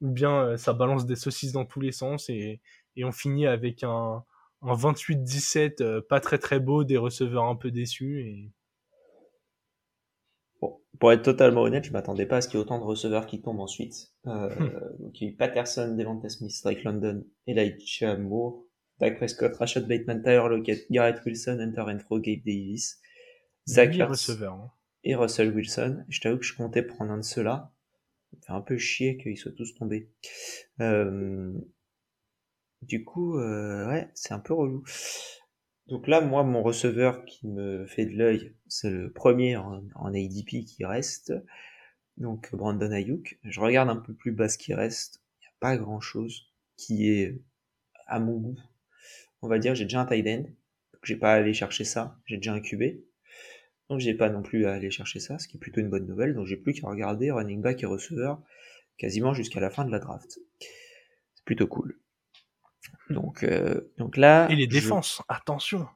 [0.00, 2.60] Ou bien euh, ça balance des saucisses dans tous les sens et,
[2.96, 4.24] et on finit avec un,
[4.62, 8.50] un 28-17 pas très très beau, des receveurs un peu déçus et
[10.98, 13.26] pour être totalement honnête, je m'attendais pas à ce qu'il y ait autant de receveurs
[13.26, 14.12] qui tombent ensuite.
[14.26, 15.02] Euh, hmm.
[15.02, 18.64] Donc il y a eu Patterson, Devonta Smith, Drake London, Elijah Moore,
[18.98, 23.00] Dak Prescott, Rashad Bateman, Tyler Lockett, Garrett Wilson, Hunter Renfro, Gabe Davis,
[23.68, 24.70] Zach Ertz hein.
[25.04, 26.04] et Russell Wilson.
[26.08, 27.72] Je t'avoue que je comptais prendre un de ceux-là.
[28.32, 30.10] Ça fait un peu chier qu'ils soient tous tombés.
[30.80, 31.52] Euh,
[32.82, 34.84] du coup, euh, ouais, c'est un peu relou.
[35.90, 40.64] Donc là, moi, mon receveur qui me fait de l'œil, c'est le premier en, ADP
[40.64, 41.32] qui reste.
[42.16, 43.40] Donc Brandon Ayuk.
[43.42, 45.20] Je regarde un peu plus bas ce qui reste.
[45.40, 47.42] Il n'y a pas grand chose qui est
[48.06, 48.58] à mon goût.
[49.42, 50.42] On va dire, j'ai déjà un tight end.
[50.92, 52.16] Donc j'ai pas à aller chercher ça.
[52.24, 53.00] J'ai déjà un QB.
[53.88, 56.06] Donc j'ai pas non plus à aller chercher ça, ce qui est plutôt une bonne
[56.06, 56.34] nouvelle.
[56.34, 58.40] Donc j'ai plus qu'à regarder running back et receveur
[58.96, 60.38] quasiment jusqu'à la fin de la draft.
[60.60, 61.98] C'est plutôt cool.
[63.10, 64.48] Donc, euh, donc là.
[64.50, 65.86] Et les défenses, attention.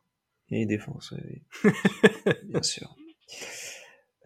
[0.50, 1.42] Et les défenses, oui.
[2.44, 2.94] bien sûr.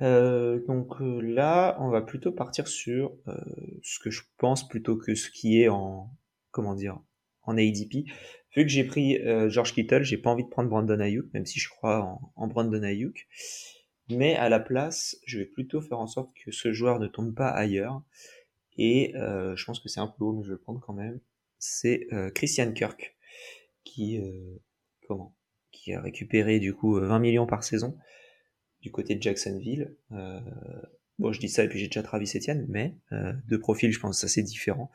[0.01, 3.35] Euh, donc euh, là, on va plutôt partir sur euh,
[3.83, 6.11] ce que je pense plutôt que ce qui est en
[6.51, 6.99] comment dire
[7.43, 8.09] en ADP.
[8.57, 11.47] Vu que j'ai pris euh, George Kittle, j'ai pas envie de prendre Brandon Ayuk, même
[11.47, 13.27] si je crois en, en, Brandon Ayuk.
[14.11, 17.35] Mais à la place, je vais plutôt faire en sorte que ce joueur ne tombe
[17.35, 18.03] pas ailleurs.
[18.79, 21.21] Et je pense que c'est un peu haut, mais je vais le prendre quand même
[21.59, 23.17] c'est euh, Christian Kirk
[23.85, 24.61] qui euh,
[25.07, 25.35] comment
[25.71, 27.97] qui a récupéré du coup 20 millions par saison
[28.81, 29.95] du côté de Jacksonville.
[30.13, 30.41] Euh,
[31.19, 34.21] bon, je dis ça et puis j'ai déjà Travis Etienne, mais de profil, je pense
[34.21, 34.91] que c'est différent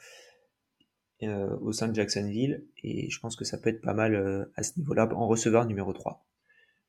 [1.21, 4.77] au sein de Jacksonville et je pense que ça peut être pas mal à ce
[4.77, 6.25] niveau-là en receveur numéro 3.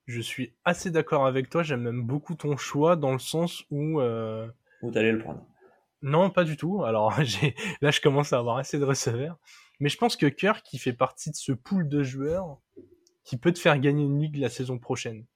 [0.06, 4.00] Je suis assez d'accord avec toi, j'aime même beaucoup ton choix dans le sens où...
[4.00, 5.46] Où t'allais le prendre
[6.02, 6.82] Non, pas du tout.
[6.84, 7.10] Alors
[7.80, 9.38] là, je commence à avoir assez de receveurs.
[9.84, 12.58] Mais je pense que Kirk, qui fait partie de ce pool de joueurs
[13.22, 15.26] qui peut te faire gagner une ligue la saison prochaine.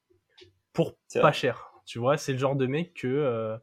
[0.73, 1.71] Pour pas cher.
[1.85, 3.59] Tu vois, c'est le genre de mec que, euh,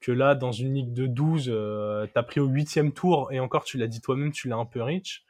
[0.00, 3.64] que là, dans une ligue de 12, euh, t'as pris au huitième tour, et encore,
[3.64, 5.24] tu l'as dit toi-même, tu l'as un peu rich.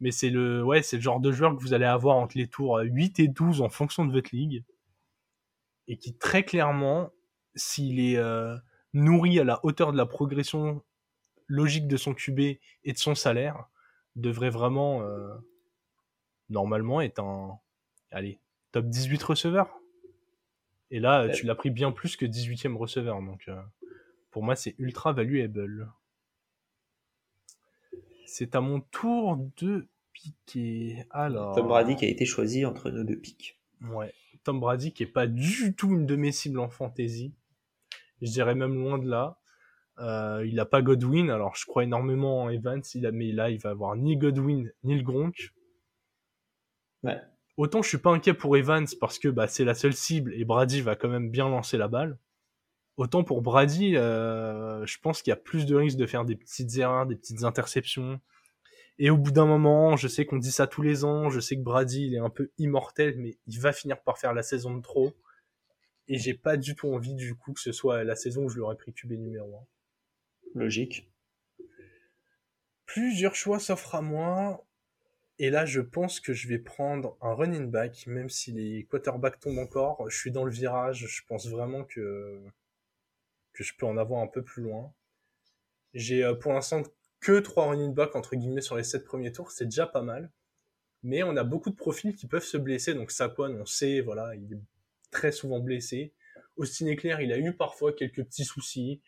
[0.00, 2.48] Mais c'est le, ouais, c'est le genre de joueur que vous allez avoir entre les
[2.48, 4.64] tours 8 et 12 en fonction de votre ligue.
[5.86, 7.10] Et qui, très clairement,
[7.56, 8.56] s'il est euh,
[8.94, 10.82] nourri à la hauteur de la progression
[11.46, 13.66] logique de son QB et de son salaire,
[14.16, 15.34] devrait vraiment, euh,
[16.48, 17.58] normalement, être un,
[18.10, 18.38] allez,
[18.72, 19.80] top 18 receveur.
[20.90, 23.20] Et là, tu l'as pris bien plus que 18e receveur.
[23.22, 23.60] Donc, euh,
[24.30, 25.92] pour moi, c'est ultra valuable.
[28.26, 31.04] C'est à mon tour de piquer.
[31.10, 31.54] Alors.
[31.54, 33.58] Tom Brady qui a été choisi entre nos deux pics.
[33.90, 34.12] Ouais.
[34.44, 37.32] Tom Brady qui est pas du tout une de mes cibles en fantasy.
[38.22, 39.38] Je dirais même loin de là.
[39.98, 43.50] Euh, il a pas Godwin, alors je crois énormément en Evans, il a, mais là
[43.50, 45.52] il va avoir ni Godwin ni le Gronk.
[47.04, 47.20] Ouais.
[47.56, 50.44] Autant je suis pas inquiet pour Evans parce que bah, c'est la seule cible et
[50.44, 52.18] Brady va quand même bien lancer la balle.
[52.96, 56.36] Autant pour Brady, euh, je pense qu'il y a plus de risques de faire des
[56.36, 58.20] petites erreurs, des petites interceptions.
[58.98, 61.56] Et au bout d'un moment, je sais qu'on dit ça tous les ans, je sais
[61.56, 64.76] que Brady il est un peu immortel, mais il va finir par faire la saison
[64.76, 65.12] de trop.
[66.08, 68.58] Et j'ai pas du tout envie du coup que ce soit la saison où je
[68.58, 69.66] l'aurais pris QB numéro 1.
[70.54, 71.10] Logique.
[72.86, 74.64] Plusieurs choix s'offrent à moi.
[75.40, 79.40] Et là, je pense que je vais prendre un running back, même si les quarterbacks
[79.40, 80.08] tombent encore.
[80.08, 81.06] Je suis dans le virage.
[81.08, 82.40] Je pense vraiment que,
[83.52, 84.92] que je peux en avoir un peu plus loin.
[85.92, 86.82] J'ai euh, pour l'instant
[87.20, 89.50] que trois running backs entre guillemets sur les sept premiers tours.
[89.50, 90.30] C'est déjà pas mal.
[91.02, 92.94] Mais on a beaucoup de profils qui peuvent se blesser.
[92.94, 94.60] Donc Saquon, on sait, voilà, il est
[95.10, 96.12] très souvent blessé.
[96.56, 99.02] Austin Eclair, il a eu parfois quelques petits soucis.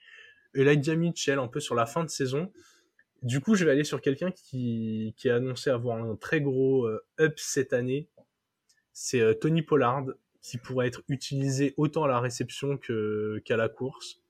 [0.54, 2.52] Elijah Mitchell un peu sur la fin de saison.
[3.22, 6.84] Du coup, je vais aller sur quelqu'un qui, qui a annoncé avoir un très gros
[6.84, 8.08] euh, up cette année.
[8.92, 10.06] C'est euh, Tony Pollard,
[10.42, 14.20] qui pourrait être utilisé autant à la réception qu'à la course.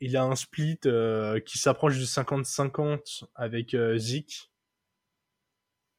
[0.00, 4.50] Il a un split euh, qui s'approche du 50-50 avec Zeke.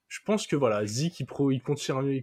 [0.07, 1.61] Je pense que voilà, Zeke il,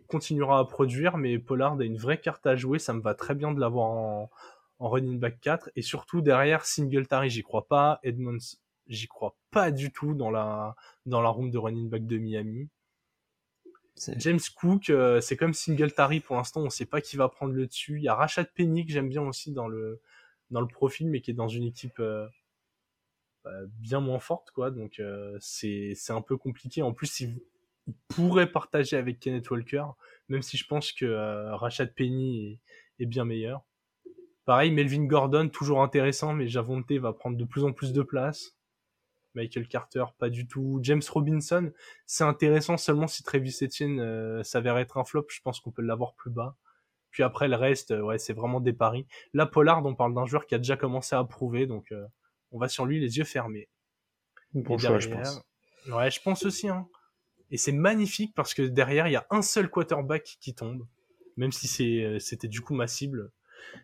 [0.08, 2.78] continuera à produire, mais Pollard a une vraie carte à jouer.
[2.78, 4.30] Ça me va très bien de l'avoir en,
[4.78, 8.38] en running back 4 et surtout derrière Singletary, j'y crois pas, Edmonds,
[8.86, 10.74] j'y crois pas du tout dans la
[11.06, 12.68] dans la room de running back de Miami.
[14.16, 17.66] James Cook, euh, c'est comme Singletary pour l'instant, on sait pas qui va prendre le
[17.66, 17.96] dessus.
[17.98, 20.00] Il y a Rashad Penny que j'aime bien aussi dans le
[20.50, 22.26] dans le profil, mais qui est dans une équipe euh,
[23.44, 24.70] bah, bien moins forte, quoi.
[24.70, 26.82] Donc euh, c'est c'est un peu compliqué.
[26.82, 27.40] En plus, il,
[28.08, 29.84] pourrait partager avec Kenneth Walker,
[30.28, 31.06] même si je pense que
[31.54, 32.60] Rashad Penny
[32.98, 33.64] est, est, bien meilleur.
[34.48, 38.56] Pareil, Melvin Gordon, toujours intéressant, mais Javonte va prendre de plus en plus de place.
[39.34, 40.80] Michael Carter, pas du tout.
[40.82, 41.70] James Robinson,
[42.06, 45.82] c'est intéressant seulement si Travis Etienne euh, s'avère être un flop, je pense qu'on peut
[45.82, 46.56] l'avoir plus bas.
[47.10, 49.06] Puis après le reste, euh, ouais, c'est vraiment des paris.
[49.34, 52.06] Là, Pollard, on parle d'un joueur qui a déjà commencé à prouver, donc euh,
[52.50, 53.68] on va sur lui les yeux fermés.
[54.54, 55.42] Bon choix, je pense.
[55.90, 56.70] Ouais, je pense aussi.
[56.70, 56.88] Hein.
[57.50, 60.86] Et c'est magnifique parce que derrière, il y a un seul quarterback qui tombe,
[61.36, 61.68] même si
[62.18, 63.30] c'était du coup ma cible.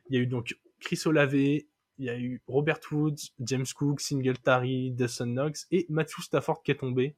[0.09, 1.65] Il y a eu donc Chris Olave, il
[1.99, 6.77] y a eu Robert Woods, James Cook, Singletary, Dustin Knox et Matthew Stafford qui est
[6.77, 7.17] tombé.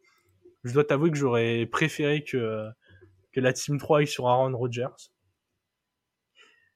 [0.64, 2.69] Je dois t'avouer que j'aurais préféré que,
[3.33, 5.11] que la Team 3 aille sur Aaron Rodgers.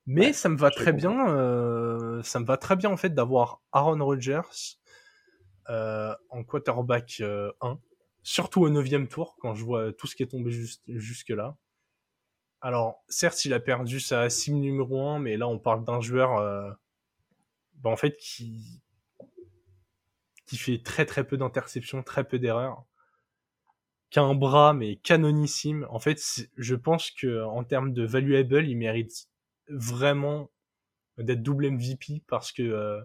[0.07, 3.63] Mais ça me va très bien, euh, ça me va très bien en fait d'avoir
[3.73, 4.41] Aaron Rodgers
[5.69, 7.53] euh, en quarterback 1, euh,
[8.23, 10.51] surtout au 9 tour quand je vois tout ce qui est tombé
[10.89, 11.57] jusque là.
[12.61, 16.37] Alors certes il a perdu sa sim numéro 1, mais là on parle d'un joueur
[16.39, 16.71] euh,
[17.81, 18.81] bah, en fait, qui,
[20.47, 22.85] qui fait très très peu d'interceptions, très peu d'erreurs,
[24.11, 25.87] qui a un bras mais canonissime.
[25.91, 26.21] En fait,
[26.57, 29.29] je pense que en termes de valuable, il mérite
[29.69, 30.51] vraiment
[31.19, 33.01] d'être double MVP parce que euh,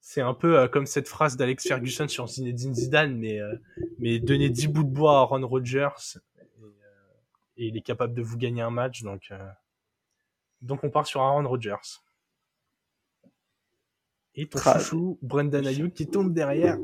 [0.00, 3.38] c'est un peu euh, comme cette phrase d'Alex Ferguson sur Zinedine Zidane, mais
[3.98, 6.18] mais donner 10 bouts de bois à Ron Rodgers
[7.60, 9.32] et, il est capable de vous gagner un match, donc
[10.62, 12.00] donc on part sur Aaron Rodgers.
[14.34, 16.78] Et ton chouchou, Brendan Ayuk, qui tombe derrière.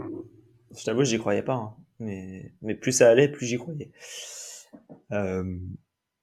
[0.77, 1.55] Je t'avoue, j'y croyais pas.
[1.55, 1.77] Hein.
[1.99, 3.91] Mais, mais plus ça allait, plus j'y croyais.
[5.13, 5.59] Euh...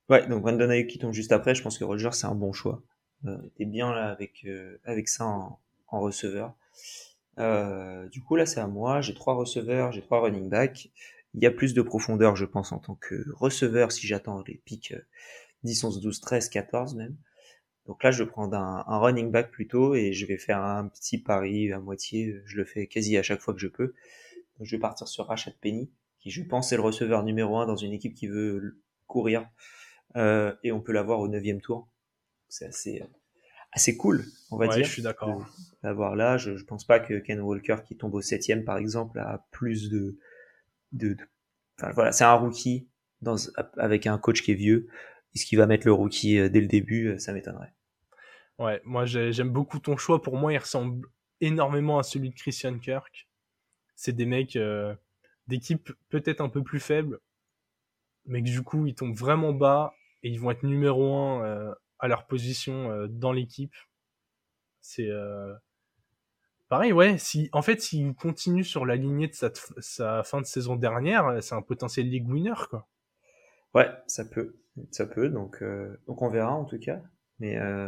[0.09, 1.55] Ouais, donc Brendan Ayuk qui tombe juste après.
[1.55, 2.83] Je pense que Roger, c'est un bon choix.
[3.25, 6.53] Euh, T'es bien là avec, euh, avec ça en, en receveur.
[7.39, 8.99] Euh, du coup, là, c'est à moi.
[9.01, 10.91] J'ai trois receveurs, j'ai trois running backs.
[11.33, 14.61] Il y a plus de profondeur, je pense, en tant que receveur si j'attends les
[14.65, 14.93] pics
[15.63, 17.15] 10, 11, 12, 13, 14 même.
[17.85, 20.87] Donc là, je vais prendre un, un, running back plutôt et je vais faire un
[20.87, 22.41] petit pari à moitié.
[22.45, 23.93] Je le fais quasi à chaque fois que je peux.
[24.57, 27.65] Donc je vais partir sur Rashad Penny, qui je pense est le receveur numéro un
[27.65, 29.49] dans une équipe qui veut courir.
[30.15, 31.89] Euh, et on peut l'avoir au neuvième tour.
[32.47, 33.03] C'est assez
[33.71, 34.85] assez cool, on va ouais, dire.
[34.85, 35.45] Je suis d'accord.
[35.81, 39.19] L'avoir là, je, je pense pas que Ken Walker qui tombe au septième par exemple
[39.19, 40.17] a plus de
[40.93, 41.17] de,
[41.93, 42.87] voilà, c'est un rookie
[43.21, 43.35] dans,
[43.77, 44.87] avec un coach qui est vieux.
[45.35, 47.73] Est-ce qu'il va mettre le rookie euh, dès le début euh, Ça m'étonnerait.
[48.59, 50.21] Ouais, moi j'aime beaucoup ton choix.
[50.21, 51.07] Pour moi, il ressemble
[51.41, 53.27] énormément à celui de Christian Kirk.
[53.95, 54.93] C'est des mecs euh,
[55.47, 57.19] d'équipe peut-être un peu plus faible,
[58.25, 62.07] mais que du coup ils tombent vraiment bas et ils vont être numéro un à
[62.07, 63.75] leur position dans l'équipe.
[64.81, 65.09] C'est.
[66.73, 67.19] Pareil, ouais.
[67.19, 71.37] Si en fait s'il continue sur la lignée de sa, sa fin de saison dernière,
[71.43, 72.87] c'est un potentiel league winner quoi.
[73.75, 74.55] Ouais, ça peut,
[74.89, 75.29] ça peut.
[75.29, 76.99] Donc, euh, donc on verra en tout cas.
[77.37, 77.87] Mais euh,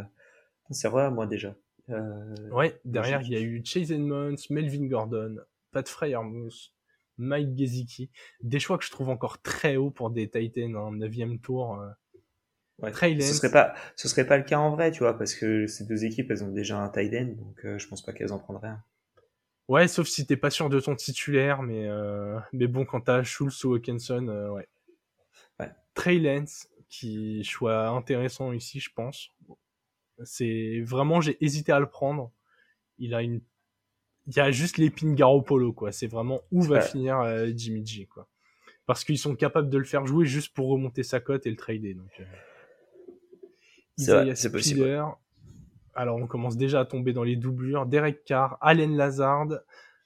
[0.70, 1.56] c'est vrai moi déjà.
[1.88, 5.34] Euh, ouais, derrière il y a eu Chase Edmonds, Melvin Gordon,
[5.72, 6.72] Pat Fryermuth,
[7.18, 11.12] Mike Gesicki, des choix que je trouve encore très hauts pour des Titans en 9
[11.42, 11.82] tour.
[12.82, 12.90] Euh.
[13.20, 15.84] Ce serait pas, ce serait pas le cas en vrai, tu vois, parce que ces
[15.84, 18.38] deux équipes, elles ont déjà un tight end, donc euh, je pense pas qu'elles en
[18.38, 18.82] prendraient un.
[19.68, 23.24] Ouais, sauf si t'es pas sûr de ton titulaire, mais euh, mais bon, quand t'as
[23.24, 24.68] Schultz ou Hawkinson, euh, ouais.
[25.58, 25.70] ouais.
[25.94, 29.32] Trey Lance, qui choix intéressant ici, je pense.
[30.22, 32.30] C'est vraiment, j'ai hésité à le prendre.
[32.98, 33.40] Il a une,
[34.28, 35.90] il y a juste l'épine Garoppolo, quoi.
[35.90, 38.28] C'est vraiment où va finir euh, Jimmy G, quoi.
[38.86, 41.56] Parce qu'ils sont capables de le faire jouer juste pour remonter sa cote et le
[41.56, 42.22] trader, donc.
[43.96, 45.02] C'est possible.
[45.94, 47.86] Alors on commence déjà à tomber dans les doublures.
[47.86, 49.48] Derek Carr, Allen Lazard,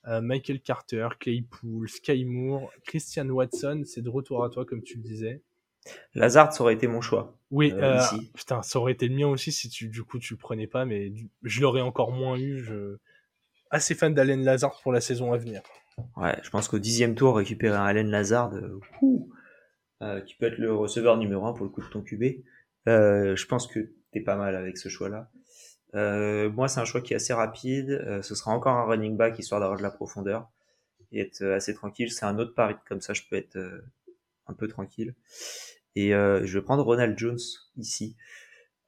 [0.07, 4.97] euh, Michael Carter, Claypool, Sky Moore, Christian Watson, c'est de retour à toi comme tu
[4.97, 5.43] le disais.
[6.15, 7.37] Lazard, ça aurait été mon choix.
[7.51, 10.35] Oui, euh, euh, putain, ça aurait été le mien aussi si tu, du coup, tu
[10.35, 11.13] le prenais pas, mais
[11.43, 12.59] je l'aurais encore moins eu.
[12.59, 12.97] Je...
[13.71, 15.63] Assez fan d'Allen Lazard pour la saison à venir.
[16.17, 18.53] Ouais, je pense qu'au dixième tour, récupérer un Allen Lazard,
[20.03, 22.43] euh, qui peut être le receveur numéro un pour le coup de ton QB,
[22.89, 25.31] euh, je pense que t'es pas mal avec ce choix-là.
[25.95, 27.91] Euh, moi, c'est un choix qui est assez rapide.
[27.91, 30.49] Euh, ce sera encore un running back histoire d'avoir de la profondeur
[31.13, 32.11] et être assez tranquille.
[32.13, 33.59] C'est un autre pari comme ça, je peux être
[34.47, 35.15] un peu tranquille.
[35.97, 37.39] Et je vais prendre Ronald Jones
[37.77, 38.17] ici.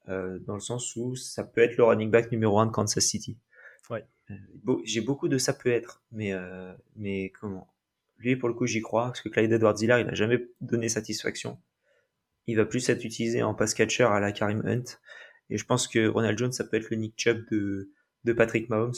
[0.08, 3.04] euh, dans le sens où ça peut être le running back numéro un de Kansas
[3.04, 3.38] City.
[3.90, 4.04] Ouais.
[4.30, 4.34] Euh,
[4.84, 7.68] j'ai beaucoup de ça peut être, mais euh, mais comment?
[8.18, 11.58] Lui pour le coup j'y crois parce que Clyde Edwards-Helaire il a jamais donné satisfaction.
[12.46, 14.98] Il va plus être utilisé en pass catcher à la Karim Hunt
[15.50, 18.94] et je pense que Ronald Jones ça peut être le Nick Chubb de Patrick Mahomes.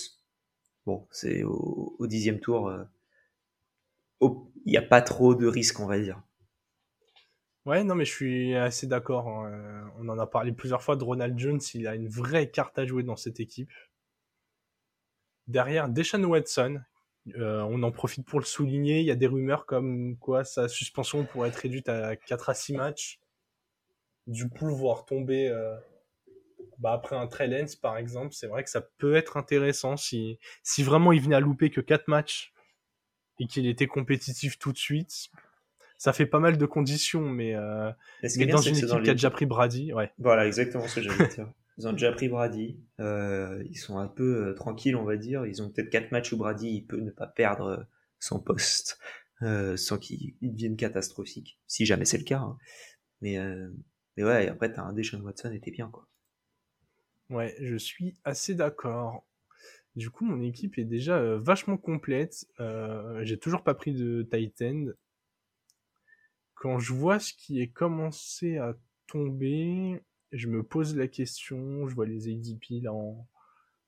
[0.87, 2.73] Bon, c'est au, dixième tour.
[4.21, 4.31] Il
[4.67, 6.23] n'y a pas trop de risques, on va dire.
[7.67, 9.27] Ouais, non, mais je suis assez d'accord.
[9.29, 9.51] Hein.
[9.51, 11.61] Euh, on en a parlé plusieurs fois de Ronald Jones.
[11.73, 13.73] Il a une vraie carte à jouer dans cette équipe.
[15.47, 16.81] Derrière, Deshaun Watson.
[17.39, 19.01] Euh, on en profite pour le souligner.
[19.01, 22.55] Il y a des rumeurs comme quoi sa suspension pourrait être réduite à 4 à
[22.55, 23.19] 6 matchs.
[24.27, 25.77] Du coup, voir tomber euh,
[26.79, 30.83] bah, après un trail par exemple, c'est vrai que ça peut être intéressant si, si
[30.83, 32.53] vraiment il venait à louper que 4 matchs
[33.41, 35.31] et qu'il était compétitif tout de suite
[35.97, 37.91] ça fait pas mal de conditions, mais, euh,
[38.37, 40.12] mais dans une équipe qui a déjà pris Brady, ouais.
[40.18, 41.51] Voilà, exactement ce que j'allais dire.
[41.79, 45.45] Ils ont déjà pris Brady, euh, ils sont un peu euh, tranquilles, on va dire.
[45.45, 47.87] Ils ont peut-être quatre matchs où Brady il peut ne pas perdre
[48.20, 48.99] son poste
[49.43, 52.39] euh, sans qu'il devienne catastrophique, si jamais c'est le cas.
[52.39, 52.59] Hein.
[53.22, 53.39] Mais,
[54.17, 56.07] mais ouais, après t'as un Deshaun Watson et t'es bien quoi.
[57.31, 59.27] Ouais, je suis assez d'accord.
[59.97, 62.47] Du coup, mon équipe est déjà vachement complète.
[63.23, 64.93] J'ai toujours pas pris de Titan
[66.65, 68.75] quand je vois ce qui est commencé à
[69.07, 70.01] tomber,
[70.33, 73.29] je me pose la question, je vois les ADP là en,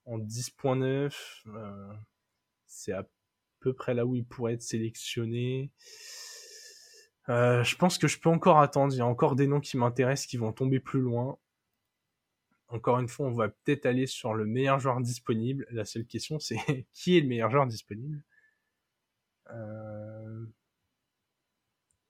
[0.04, 1.10] en 10.9,
[1.46, 1.92] euh,
[2.66, 3.08] c'est à
[3.60, 5.72] peu près là où il pourrait être sélectionné.
[7.28, 9.76] Euh, je pense que je peux encore attendre, il y a encore des noms qui
[9.76, 11.38] m'intéressent qui vont tomber plus loin.
[12.68, 15.66] Encore une fois, on va peut-être aller sur le meilleur joueur disponible.
[15.70, 16.56] La seule question, c'est
[16.92, 18.22] qui est le meilleur joueur disponible?
[19.50, 20.46] Euh...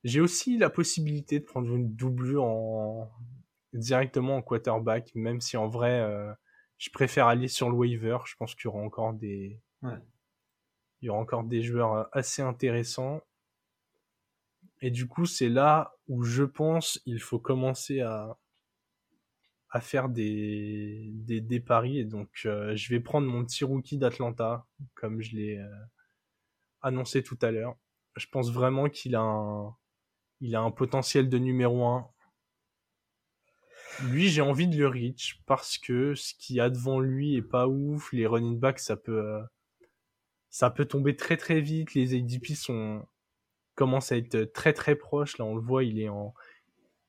[0.05, 3.11] J'ai aussi la possibilité de prendre une doublure en
[3.73, 6.33] directement en quarterback, même si en vrai, euh,
[6.79, 8.19] je préfère aller sur le waiver.
[8.25, 9.99] Je pense qu'il y aura encore des, ouais.
[11.01, 13.21] il y aura encore des joueurs euh, assez intéressants.
[14.81, 18.39] Et du coup, c'est là où je pense il faut commencer à
[19.77, 21.99] à faire des, des, paris.
[21.99, 25.69] Et donc, euh, je vais prendre mon petit rookie d'Atlanta, comme je l'ai euh,
[26.83, 27.77] annoncé tout à l'heure.
[28.17, 29.77] Je pense vraiment qu'il a un,
[30.41, 32.09] il a un potentiel de numéro 1.
[34.05, 37.43] Lui, j'ai envie de le reach parce que ce qu'il y a devant lui est
[37.43, 38.13] pas ouf.
[38.13, 39.43] Les running backs, ça peut, euh,
[40.49, 41.95] ça peut tomber très très vite.
[41.95, 43.07] Les ADP sont,
[43.77, 45.39] commencent à être très très proches.
[45.39, 46.35] Là, on le voit, il est en,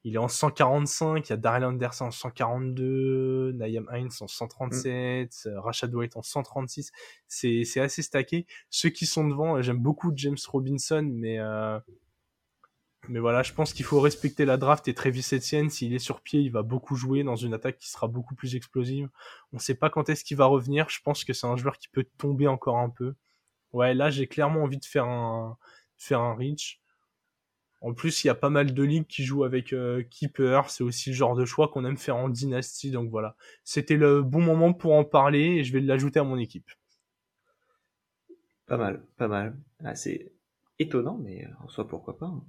[0.03, 1.27] il est en 145.
[1.27, 5.57] Il y a Daryl Anderson en 142, Nayam Hines en 137, mm.
[5.57, 6.91] Rashad White en 136.
[7.27, 8.45] C'est, c'est assez stacké.
[8.69, 11.79] Ceux qui sont devant, j'aime beaucoup James Robinson, mais euh,
[13.09, 16.21] mais voilà, je pense qu'il faut respecter la draft et Travis Etienne, s'il est sur
[16.21, 19.09] pied, il va beaucoup jouer dans une attaque qui sera beaucoup plus explosive.
[19.53, 20.89] On sait pas quand est-ce qu'il va revenir.
[20.89, 23.13] Je pense que c'est un joueur qui peut tomber encore un peu.
[23.71, 25.57] Ouais, là, j'ai clairement envie de faire un,
[25.97, 26.81] faire un reach.
[27.81, 30.69] En plus, il y a pas mal de ligues qui jouent avec euh, Keeper.
[30.69, 32.89] C'est aussi le genre de choix qu'on aime faire en dynastie.
[32.89, 33.35] Donc voilà.
[33.63, 36.69] C'était le bon moment pour en parler et je vais l'ajouter à mon équipe.
[38.65, 39.55] Pas mal, pas mal.
[39.93, 40.31] C'est
[40.79, 42.25] étonnant, mais en soi, pourquoi pas.
[42.25, 42.43] Hein.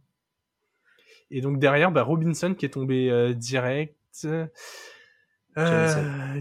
[1.30, 3.96] Et donc derrière, bah, Robinson qui est tombé euh, direct.
[4.24, 4.46] Euh,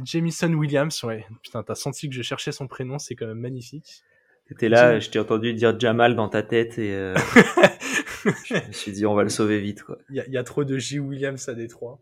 [0.03, 0.53] Jamison.
[0.53, 1.25] Williams, ouais.
[1.41, 4.03] Putain, t'as senti que je cherchais son prénom, c'est quand même magnifique.
[4.47, 7.15] T'étais là, je t'ai entendu dire Jamal dans ta tête et euh,
[8.45, 9.97] je me suis dit on va le sauver vite quoi.
[10.09, 11.99] Il y, y, a trop de J Williams à Détroit.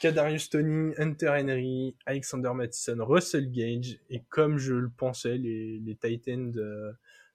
[0.00, 5.96] Kadarius Tony, Hunter Henry, Alexander Mattison, Russell Gage et comme je le pensais, les, les
[5.96, 6.92] Titans euh,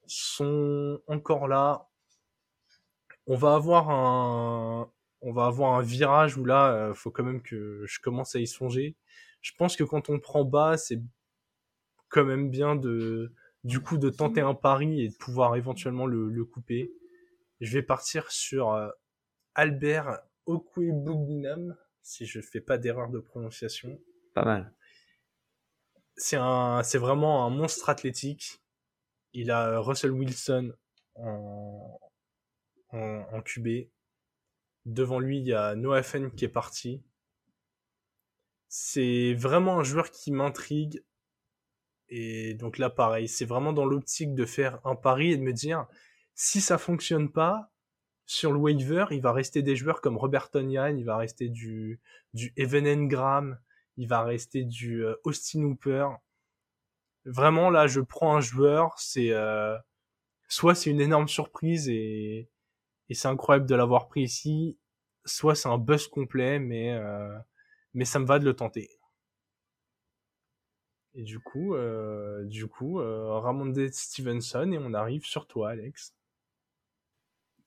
[0.08, 1.88] sont encore là
[3.28, 7.42] on va avoir un, on va avoir un virage où là, euh, faut quand même
[7.42, 8.96] que je commence à y songer.
[9.42, 11.02] Je pense que quand on prend bas, c'est
[12.10, 13.32] quand même bien de,
[13.64, 16.92] du coup, de tenter un pari et de pouvoir éventuellement le, le couper.
[17.60, 18.90] Je vais partir sur euh,
[19.54, 24.00] Albert Okwebugnam, si je fais pas d'erreur de prononciation.
[24.34, 24.74] Pas mal.
[26.16, 28.62] C'est un, c'est vraiment un monstre athlétique.
[29.34, 30.74] Il a Russell Wilson
[31.16, 32.00] en,
[32.90, 33.90] en, QB.
[34.86, 37.04] Devant lui, il y a Noah Fenn qui est parti.
[38.68, 41.04] C'est vraiment un joueur qui m'intrigue.
[42.12, 45.54] Et donc là, pareil, c'est vraiment dans l'optique de faire un pari et de me
[45.54, 45.88] dire,
[46.36, 47.72] si ça fonctionne pas,
[48.26, 52.02] sur le waiver, il va rester des joueurs comme Robert Tonyan, il va rester du,
[52.34, 53.58] du Evan Engram,
[53.98, 56.08] il va rester du euh, Austin Hooper.
[57.26, 59.78] Vraiment, là, je prends un joueur, c'est euh,
[60.50, 62.50] soit c'est une énorme surprise et,
[63.10, 64.78] et c'est incroyable de l'avoir pris ici.
[65.26, 67.38] Soit c'est un buzz complet, mais euh,
[67.94, 68.90] mais ça me va de le tenter.
[71.14, 76.14] Et du coup, euh, du coup, euh, Stevenson et on arrive sur toi, Alex.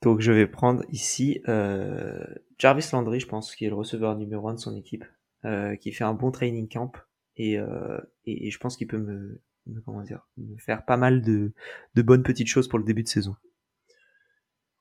[0.02, 2.24] Donc je vais prendre ici euh,
[2.58, 5.04] Jarvis Landry, je pense, qui est le receveur numéro un de son équipe,
[5.44, 6.92] euh, qui fait un bon training camp
[7.36, 10.96] et, euh, et, et je pense qu'il peut me, me, comment dire, me faire pas
[10.96, 11.52] mal de,
[11.94, 13.34] de bonnes petites choses pour le début de saison.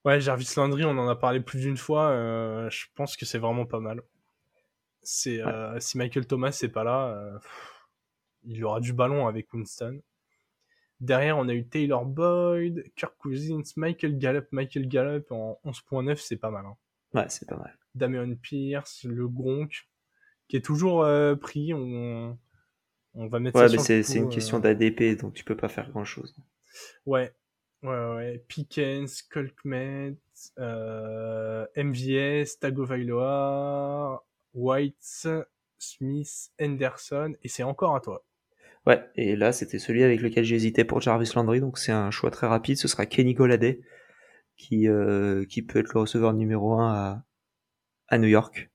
[0.04, 2.10] Ouais, Jarvis Landry, on en a parlé plus d'une fois.
[2.10, 4.02] euh, je pense que c'est vraiment pas mal.
[5.02, 7.73] C'est euh, si Michael Thomas c'est pas là, euh, pff,
[8.46, 10.00] il aura du ballon avec Winston.
[11.00, 14.46] Derrière, on a eu Taylor Boyd, Kirk Cousins, Michael Gallup.
[14.52, 16.64] Michael Gallup en 11.9, c'est pas mal.
[16.66, 16.76] Hein.
[17.14, 17.76] Ouais, c'est pas mal.
[17.94, 19.88] Damian Pierce, le Gronk,
[20.48, 21.74] qui est toujours euh, pris.
[21.74, 22.38] On,
[23.14, 25.44] on va mettre Ouais, ça mais c'est c'est une coup, question euh, d'ADP, donc tu
[25.44, 26.34] peux pas faire grand chose.
[27.06, 27.32] Ouais,
[27.82, 28.44] ouais, ouais.
[28.48, 30.16] Pickens, Colkmet,
[30.58, 34.24] euh, MVS, Tagovailoa,
[34.54, 35.28] White,
[35.78, 38.24] Smith, Henderson, et c'est encore à toi.
[38.86, 42.30] Ouais, et là c'était celui avec lequel j'hésitais pour Jarvis Landry, donc c'est un choix
[42.30, 42.76] très rapide.
[42.76, 43.80] Ce sera Kenny Golladay,
[44.56, 47.24] qui, euh, qui peut être le receveur numéro 1 à,
[48.08, 48.70] à New York.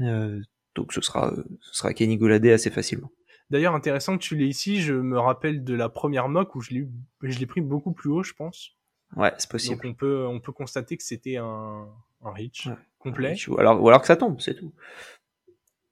[0.00, 0.40] Euh,
[0.74, 3.10] donc ce sera, ce sera Kenny Golladay assez facilement.
[3.50, 6.70] D'ailleurs, intéressant que tu l'aies ici, je me rappelle de la première mock où je
[6.70, 6.90] l'ai eu-
[7.22, 8.70] je l'ai pris beaucoup plus haut, je pense.
[9.16, 9.86] Ouais, c'est Donc possible.
[9.86, 11.86] on peut, on peut constater que c'était un,
[12.24, 12.72] un reach Ouais.
[12.98, 13.34] complet.
[13.48, 14.72] Ou alors, ou alors que ça tombe, c'est tout.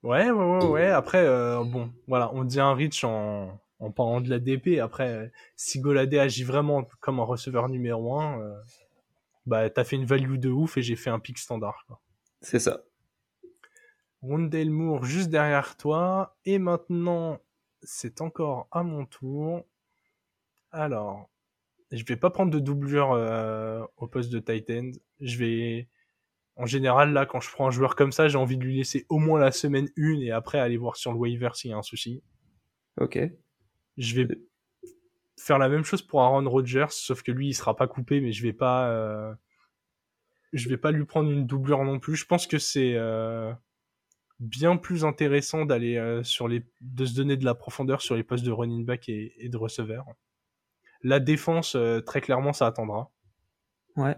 [0.03, 0.87] Ouais, ouais, ouais, ouais.
[0.87, 4.79] Après, euh, bon, voilà, on dit un reach en, en parlant de la DP.
[4.79, 8.55] Après, si Goladé agit vraiment comme un receveur numéro 1, euh,
[9.45, 11.83] bah, t'as fait une value de ouf et j'ai fait un pick standard.
[11.87, 11.99] Quoi.
[12.41, 12.81] C'est ça.
[14.21, 16.35] Rondell Moore juste derrière toi.
[16.45, 17.39] Et maintenant,
[17.81, 19.65] c'est encore à mon tour.
[20.71, 21.29] Alors,
[21.91, 24.91] je vais pas prendre de doublure euh, au poste de tight end.
[25.19, 25.87] Je vais,
[26.55, 29.05] en général, là, quand je prends un joueur comme ça, j'ai envie de lui laisser
[29.09, 31.77] au moins la semaine une et après aller voir sur le waiver s'il y a
[31.77, 32.23] un souci.
[32.99, 33.19] Ok.
[33.97, 34.27] Je vais
[35.39, 38.31] faire la même chose pour Aaron Rodgers, sauf que lui, il sera pas coupé, mais
[38.31, 39.33] je vais pas, euh,
[40.53, 42.15] je vais pas lui prendre une doublure non plus.
[42.15, 43.53] Je pense que c'est euh,
[44.39, 48.23] bien plus intéressant d'aller euh, sur les, de se donner de la profondeur sur les
[48.23, 50.05] postes de running back et, et de receveur.
[51.01, 53.11] La défense, euh, très clairement, ça attendra.
[53.95, 54.15] Ouais.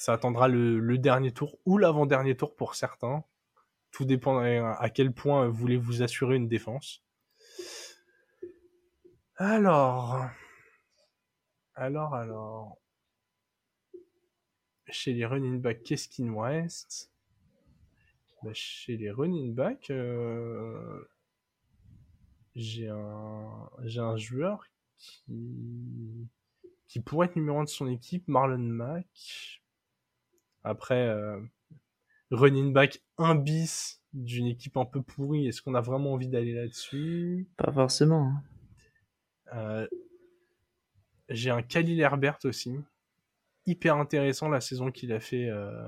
[0.00, 3.22] Ça attendra le, dernier tour ou l'avant-dernier tour pour certains.
[3.90, 7.04] Tout dépend à quel point vous voulez vous assurer une défense.
[9.36, 10.24] Alors,
[11.74, 12.78] alors, alors,
[14.88, 17.12] chez les running backs, qu'est-ce qu'il nous reste?
[18.42, 21.10] Bah, Chez les running backs, euh,
[22.54, 24.64] j'ai un, j'ai un joueur
[24.96, 26.26] qui,
[26.88, 29.59] qui pourrait être numéro 1 de son équipe, Marlon Mack.
[30.64, 31.40] Après, euh,
[32.30, 36.52] running back 1 bis d'une équipe un peu pourrie, est-ce qu'on a vraiment envie d'aller
[36.52, 37.48] là-dessus?
[37.56, 38.28] Pas forcément.
[38.28, 38.42] hein.
[39.54, 39.88] Euh,
[41.28, 42.74] J'ai un Khalil Herbert aussi.
[43.66, 45.86] Hyper intéressant la saison qu'il a fait euh,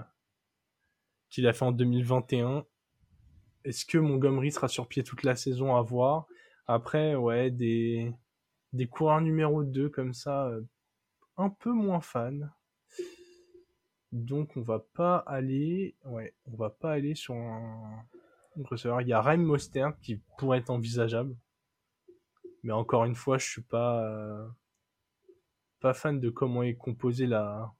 [1.30, 2.64] qu'il a fait en 2021.
[3.64, 6.26] Est-ce que Montgomery sera sur pied toute la saison à voir?
[6.66, 8.12] Après, ouais, des,
[8.72, 10.50] des coureurs numéro 2 comme ça,
[11.36, 12.52] un peu moins fan.
[14.12, 18.04] Donc on va pas aller, ouais, on va pas aller sur un
[18.56, 19.00] receveur.
[19.00, 21.34] Il y a Raheem Mostert qui pourrait être envisageable.
[22.62, 24.46] Mais encore une fois, je suis pas euh,
[25.80, 27.72] pas fan de comment est composée la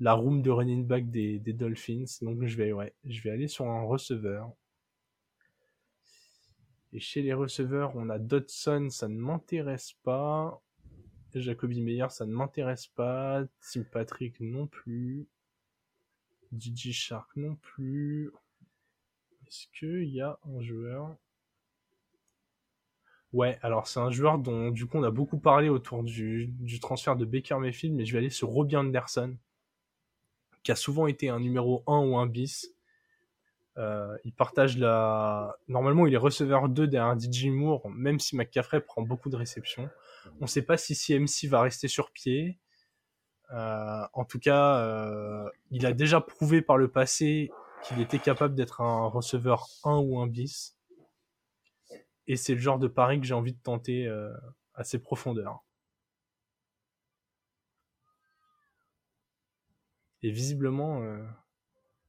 [0.00, 2.06] la room de running back des, des Dolphins.
[2.22, 2.72] Donc je vais
[3.04, 4.50] je vais aller sur un receveur.
[6.92, 10.60] Et chez les receveurs, on a Dodson, ça ne m'intéresse pas.
[11.38, 13.44] Jacoby Meyer, ça ne m'intéresse pas.
[13.60, 15.28] Tim Patrick non plus.
[16.56, 18.32] DJ Shark non plus.
[19.46, 21.16] Est-ce qu'il y a un joueur?
[23.32, 27.14] Ouais, alors c'est un joueur dont du coup on a beaucoup parlé autour du, transfert
[27.14, 29.36] de Baker Mayfield, mais je vais aller sur Robbie Anderson,
[30.64, 32.74] qui a souvent été un numéro 1 ou un bis.
[33.78, 35.56] Euh, il partage la...
[35.68, 39.88] Normalement, il est receveur 2 derrière DJ Moore, même si McCaffrey prend beaucoup de réceptions.
[40.40, 42.58] On ne sait pas si CMC va rester sur pied.
[43.52, 47.50] Euh, en tout cas, euh, il a déjà prouvé par le passé
[47.84, 50.76] qu'il était capable d'être un receveur 1 ou un bis.
[52.26, 54.32] Et c'est le genre de pari que j'ai envie de tenter euh,
[54.74, 55.64] à ses profondeurs.
[60.22, 61.02] Et visiblement,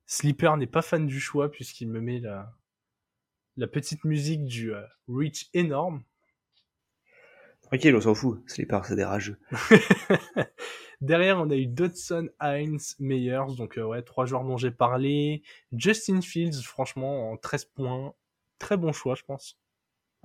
[0.05, 4.73] Sleeper n'est pas fan du choix puisqu'il me met la, petite musique du
[5.07, 6.03] Reach énorme.
[7.71, 8.43] Tranquille, on s'en fout.
[8.47, 9.37] Sleeper, c'est des rageux.
[11.01, 15.41] Derrière, on a eu Dodson, Hines, Meyers, donc euh, ouais, trois joueurs dont j'ai parlé.
[15.71, 18.13] Justin Fields, franchement, en 13 points,
[18.59, 19.57] très bon choix, je pense.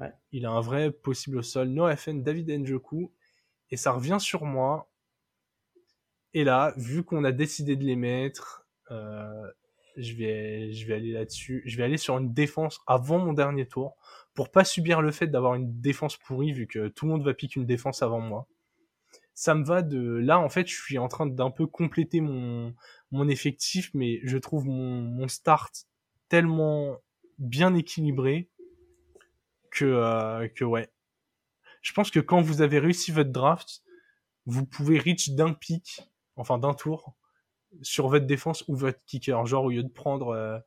[0.00, 0.12] Ouais.
[0.32, 1.68] Il a un vrai possible au sol.
[1.68, 3.12] Noah FN, David Njoku,
[3.70, 4.90] et ça revient sur moi.
[6.34, 9.46] Et là, vu qu'on a décidé de les mettre, euh,
[9.96, 11.62] je vais, je vais aller là-dessus.
[11.64, 13.96] Je vais aller sur une défense avant mon dernier tour
[14.36, 17.34] pour pas subir le fait d'avoir une défense pourrie vu que tout le monde va
[17.34, 18.46] piquer une défense avant moi.
[19.34, 22.74] Ça me va de là en fait je suis en train d'un peu compléter mon
[23.10, 25.86] mon effectif mais je trouve mon, mon start
[26.28, 26.98] tellement
[27.38, 28.48] bien équilibré
[29.70, 30.90] que euh, que ouais.
[31.82, 33.82] Je pense que quand vous avez réussi votre draft
[34.44, 36.02] vous pouvez reach d'un pic
[36.36, 37.14] enfin d'un tour
[37.82, 39.46] sur votre défense ou votre kicker.
[39.46, 40.58] Genre au lieu de prendre euh,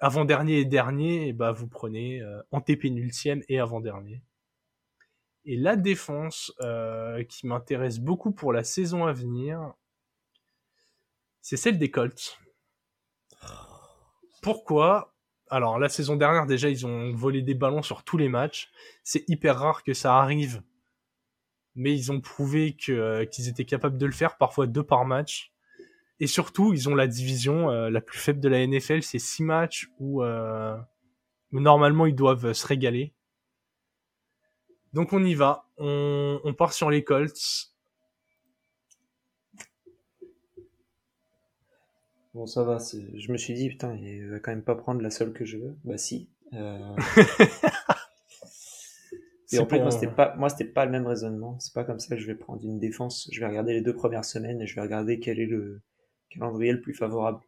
[0.00, 4.22] avant dernier et dernier et bah vous prenez euh, antépénultième et avant dernier
[5.48, 9.72] et la défense euh, qui m'intéresse beaucoup pour la saison à venir,
[11.40, 12.38] c'est celle des Colts.
[14.42, 15.14] Pourquoi?
[15.48, 18.70] Alors la saison dernière déjà ils ont volé des ballons sur tous les matchs.
[19.02, 20.62] C'est hyper rare que ça arrive,
[21.74, 25.06] mais ils ont prouvé que euh, qu'ils étaient capables de le faire, parfois deux par
[25.06, 25.50] match.
[26.20, 29.42] Et surtout ils ont la division euh, la plus faible de la NFL, c'est six
[29.42, 30.76] matchs où, euh,
[31.52, 33.12] où normalement ils doivent se régaler.
[34.92, 37.72] Donc on y va, on, on part sur les Colts.
[42.34, 42.78] Bon, ça va.
[42.78, 45.56] Je me suis dit, putain, il va quand même pas prendre la seule que je
[45.56, 45.76] veux.
[45.84, 46.28] Bah si.
[46.52, 46.78] Euh,
[49.50, 51.58] Et en plus, pour- moi, c'était pas, moi, c'était pas le même raisonnement.
[51.58, 53.28] C'est pas comme ça que je vais prendre une défense.
[53.32, 55.80] Je vais regarder les deux premières semaines et je vais regarder quel est le
[56.30, 57.40] calendrier le plus favorable.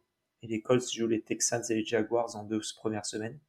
[0.43, 3.39] Et les Colts jouent les Texans et les Jaguars en deux premières semaines.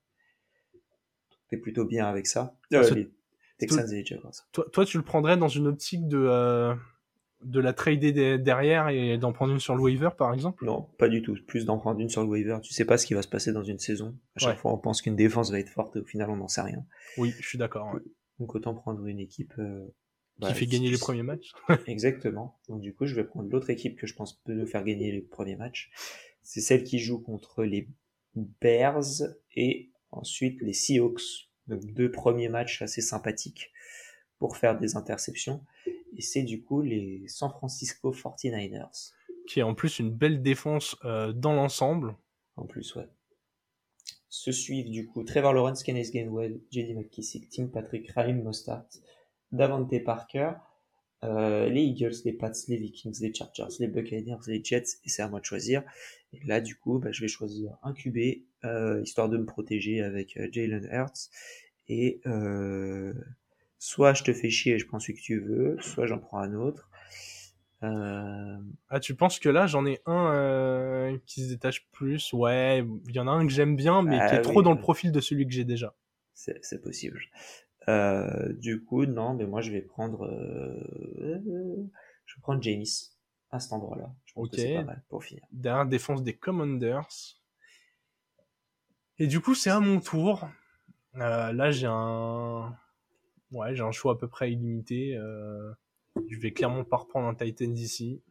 [1.49, 2.55] T'es plutôt bien avec ça.
[2.73, 3.11] Euh, les
[3.59, 4.33] Texans et les Jaguars.
[4.53, 6.75] toi, toi, tu le prendrais dans une optique de euh,
[7.43, 10.65] de la trader de- derrière et d'en prendre une sur le waiver par exemple?
[10.65, 11.37] Non, pas du tout.
[11.47, 12.59] Plus d'en prendre une sur le waiver.
[12.63, 14.17] Tu sais pas ce qui va se passer dans une saison.
[14.37, 14.57] À chaque Ouais.
[14.57, 16.85] fois, on pense qu'une défense va être forte et au final, on n'en sait rien.
[17.19, 17.93] Oui, je suis d'accord.
[17.95, 18.01] ouais.
[18.39, 19.87] Donc autant prendre une équipe euh,
[20.43, 21.53] Qui bah, fait gagner les premiers matchs.
[21.87, 22.59] Exactement.
[22.69, 25.13] Donc du coup, je vais prendre l'autre équipe que je pense peut nous faire gagner
[25.13, 25.93] les premiers matchs.
[26.43, 27.89] C'est celle qui joue contre les
[28.35, 29.23] Bears
[29.55, 31.49] et ensuite les Seahawks.
[31.69, 33.71] Donc deux premiers matchs assez sympathiques
[34.39, 35.65] pour faire des interceptions.
[36.17, 39.13] Et c'est du coup les San Francisco 49ers.
[39.47, 42.17] qui est en plus une belle défense euh, dans l'ensemble.
[42.57, 43.09] En plus, ouais.
[44.29, 48.87] Se suivent du coup Trevor Lawrence, Kenneth Gainwell, JD McKissick, Tim Patrick, Raheem Mostert,
[49.53, 50.53] Davante Parker,
[51.25, 55.23] euh, les Eagles, les Pats, les Vikings, les Chargers, les Buccaneers, les Jets, et c'est
[55.23, 55.83] à moi de choisir.
[56.33, 58.19] Et là, du coup, bah, je vais choisir un QB,
[58.65, 61.31] euh, histoire de me protéger avec euh, Jalen Hurts.
[61.89, 63.15] Et euh,
[63.79, 66.39] soit je te fais chier et je prends celui que tu veux, soit j'en prends
[66.41, 66.89] un autre.
[68.89, 72.33] Ah, tu penses que là, j'en ai un qui se détache plus?
[72.33, 74.63] Ouais, il y en a un que j'aime bien, mais Ah qui est oui, trop
[74.63, 75.95] dans le profil de celui que j'ai déjà.
[76.35, 77.21] C'est possible.
[77.89, 81.91] Euh, du coup, non, mais moi je vais prendre, euh,
[82.27, 82.85] je vais prendre James
[83.51, 84.15] à cet endroit-là.
[84.25, 84.53] Je pense Ok.
[84.53, 85.45] que c'est pas mal pour finir.
[85.51, 87.09] Derrière défense des Commanders.
[89.19, 90.49] Et du coup, c'est à mon tour.
[91.17, 92.77] Euh, là, j'ai un...
[93.51, 95.17] Ouais, j'ai un choix à peu près illimité.
[95.17, 95.73] Euh...
[96.29, 98.23] Je vais clairement pas reprendre un Titans ici.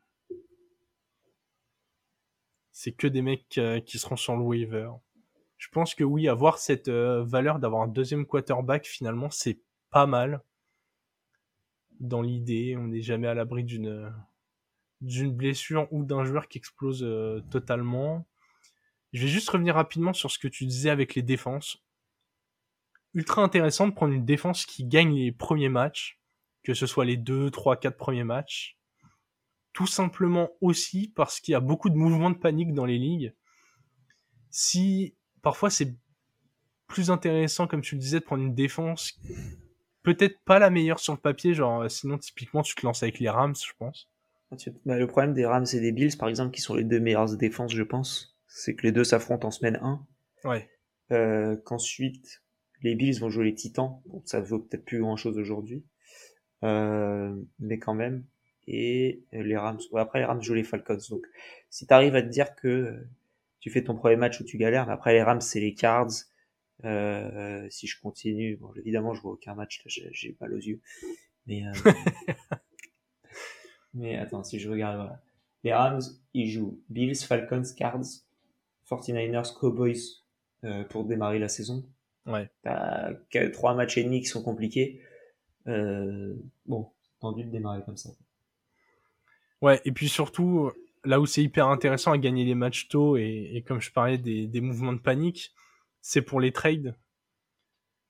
[2.72, 4.92] C'est que des mecs qui seront sur le waiver.
[5.62, 10.08] Je pense que oui, avoir cette euh, valeur d'avoir un deuxième quarterback, finalement, c'est pas
[10.08, 10.42] mal.
[12.00, 14.12] Dans l'idée, on n'est jamais à l'abri d'une
[15.02, 18.28] d'une blessure ou d'un joueur qui explose euh, totalement.
[19.14, 21.78] Je vais juste revenir rapidement sur ce que tu disais avec les défenses.
[23.14, 26.20] Ultra intéressant de prendre une défense qui gagne les premiers matchs,
[26.64, 28.80] que ce soit les 2, 3, 4 premiers matchs.
[29.74, 33.36] Tout simplement aussi parce qu'il y a beaucoup de mouvements de panique dans les ligues.
[34.50, 35.94] Si parfois c'est
[36.88, 39.20] plus intéressant, comme tu le disais, de prendre une défense
[40.04, 43.30] peut-être pas la meilleure sur le papier, genre sinon typiquement tu te lances avec les
[43.30, 44.10] Rams, je pense.
[44.86, 47.36] Bah, le problème des Rams et des Bills, par exemple, qui sont les deux meilleures
[47.38, 50.06] défenses, je pense, c'est que les deux s'affrontent en semaine 1.
[50.44, 50.70] Ouais.
[51.12, 52.42] Euh, qu'ensuite,
[52.82, 54.02] les Bills vont jouer les Titans.
[54.06, 55.86] Bon, ça vaut peut-être plus grand-chose aujourd'hui.
[56.64, 58.26] Euh, mais quand même.
[58.68, 60.98] Et les Rams, ouais, après les Rams jouent les Falcons.
[61.10, 61.26] Donc,
[61.70, 63.08] si tu arrives à te dire que euh,
[63.62, 66.12] tu fais ton premier match où tu galères, mais après les Rams, c'est les Cards.
[66.84, 70.82] Euh, si je continue, bon, évidemment, je vois aucun match, j'ai- mal aux yeux.
[71.48, 71.72] Mais, euh,
[73.94, 75.22] mais attends, si je regarde, voilà.
[75.64, 76.02] Les Rams,
[76.34, 78.02] ils jouent Bills, Falcons, Cards,
[78.90, 80.24] 49ers, Cowboys
[80.64, 81.86] euh, pour démarrer la saison.
[82.26, 82.50] Ouais.
[82.64, 83.14] T'as
[83.54, 85.02] trois matchs et demi qui sont compliqués.
[85.68, 86.34] Euh,
[86.66, 86.90] bon,
[87.20, 88.10] tendu de démarrer comme ça.
[89.62, 90.72] Ouais, et puis surtout,
[91.04, 94.48] là où c'est hyper intéressant à gagner les matchs tôt, et, comme je parlais des,
[94.48, 95.54] des, mouvements de panique,
[96.02, 96.96] c'est pour les trades.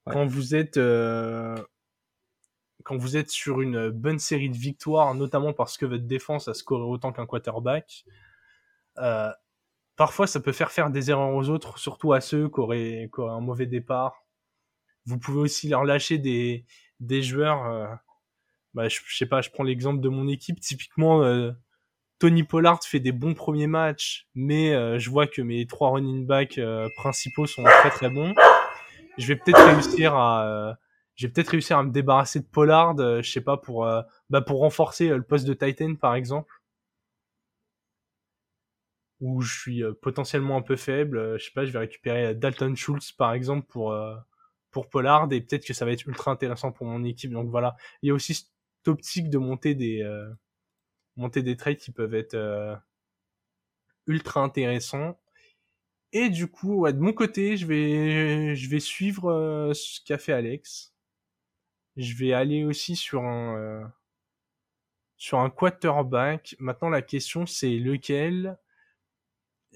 [0.06, 1.56] Quand vous êtes euh,
[2.84, 6.54] quand vous êtes sur une bonne série de victoires, notamment parce que votre défense a
[6.54, 8.06] scoré autant qu'un quarterback,
[8.98, 9.32] euh,
[9.96, 13.22] parfois ça peut faire faire des erreurs aux autres, surtout à ceux qui auraient, qui
[13.22, 14.26] auraient un mauvais départ.
[15.06, 16.66] Vous pouvez aussi leur lâcher des,
[17.00, 17.66] des joueurs.
[17.68, 17.88] Euh,
[18.74, 20.60] bah, je, sais pas, je prends l'exemple de mon équipe.
[20.60, 21.22] Typiquement,
[22.22, 26.26] Tony Pollard fait des bons premiers matchs, mais euh, je vois que mes trois running
[26.26, 28.34] backs euh, principaux sont très très bons.
[29.17, 30.78] Je vais peut-être réussir à
[31.15, 33.88] j'ai peut-être réussir à me débarrasser de Pollard, je sais pas pour
[34.30, 36.51] bah pour renforcer le poste de Titan par exemple
[39.19, 43.11] où je suis potentiellement un peu faible, je sais pas, je vais récupérer Dalton Schultz
[43.11, 43.93] par exemple pour
[44.72, 47.32] pour Pollard et peut-être que ça va être ultra intéressant pour mon équipe.
[47.32, 50.30] Donc voilà, il y a aussi cette optique de monter des euh,
[51.16, 52.76] monter des trades qui peuvent être euh,
[54.07, 55.20] ultra intéressants.
[56.14, 60.34] Et du coup, de mon côté, je vais je vais suivre euh, ce qu'a fait
[60.34, 60.93] Alex.
[61.97, 63.91] Je vais aller aussi sur un
[65.18, 66.55] sur un quarterback.
[66.59, 68.57] Maintenant, la question c'est lequel?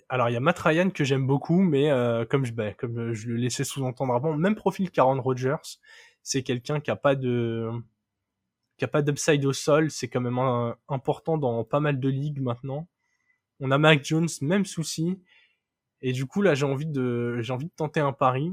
[0.09, 3.13] Alors il y a Matt Ryan que j'aime beaucoup, mais euh, comme je bah, comme
[3.13, 5.79] je le laissais sous-entendre avant, même profil qu'Aaron Rodgers,
[6.23, 7.69] c'est quelqu'un qui a pas de
[8.77, 10.39] qui a pas d'upside au sol, c'est quand même
[10.89, 12.87] important dans pas mal de ligues maintenant.
[13.59, 15.19] On a Mac Jones, même souci.
[16.01, 18.51] Et du coup là j'ai envie de j'ai envie de tenter un pari.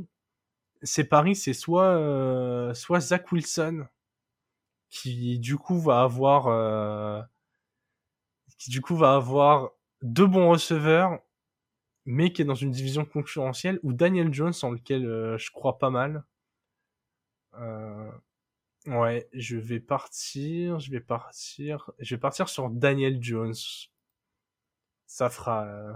[0.83, 3.87] Ces paris c'est soit euh, soit Zach Wilson
[4.91, 7.23] qui du coup va avoir euh,
[8.59, 9.71] qui du coup va avoir
[10.03, 11.21] deux bons receveurs
[12.05, 15.79] mais qui est dans une division concurrentielle, ou Daniel Jones, en lequel euh, je crois
[15.79, 16.25] pas mal.
[18.89, 23.55] Euh, ouais, je vais partir, je vais partir, je vais partir sur Daniel Jones.
[25.07, 25.93] Ça fera, euh,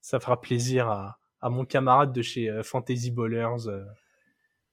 [0.00, 3.68] ça fera plaisir à, à mon camarade de chez Fantasy Ballers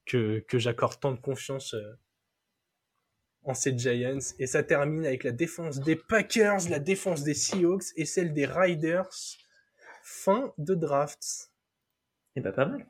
[0.06, 1.76] que, que j'accorde tant de confiance
[3.44, 4.34] en ces Giants.
[4.40, 8.46] Et ça termine avec la défense des Packers, la défense des Seahawks et celle des
[8.46, 9.10] Riders
[10.06, 11.52] fin de draft.
[12.36, 12.86] Et eh bah ben, pas mal.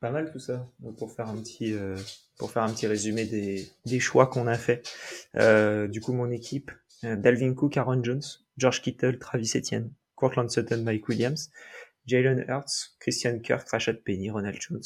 [0.00, 0.66] Pas mal tout ça.
[0.98, 1.96] pour faire un petit euh,
[2.38, 4.82] pour faire un petit résumé des, des choix qu'on a fait.
[5.36, 6.70] Euh, du coup mon équipe
[7.04, 8.22] euh, Dalvin Cook, Aaron Jones,
[8.56, 11.50] George Kittle, Travis Etienne, Cortland Sutton, Mike Williams,
[12.06, 14.82] Jalen Hurts, Christian Kirk, Rashad Penny, Ronald Jones,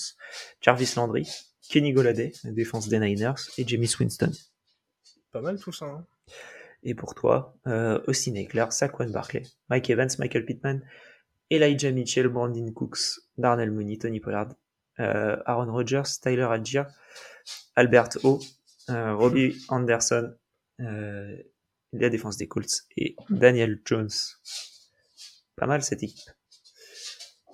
[0.61, 1.29] Jarvis Landry,
[1.69, 4.33] Kenny Goladay, défense des Niners et Jamie Winston.
[5.33, 5.87] Pas mal tout ça.
[5.87, 6.07] Hein.
[6.83, 10.83] Et pour toi, euh, Austin Eckler, Saquon Barkley, Mike Evans, Michael Pittman,
[11.51, 14.55] Elijah Mitchell, Brandon Cooks, Darnell Mooney, Tony Pollard,
[14.99, 16.89] Aaron Rodgers, Tyler Adjia,
[17.77, 18.41] Albert O,
[18.91, 20.35] euh, Robbie Anderson,
[20.81, 21.37] euh,
[21.93, 24.11] la défense des Colts et Daniel Jones.
[25.57, 26.31] Pas mal cette équipe.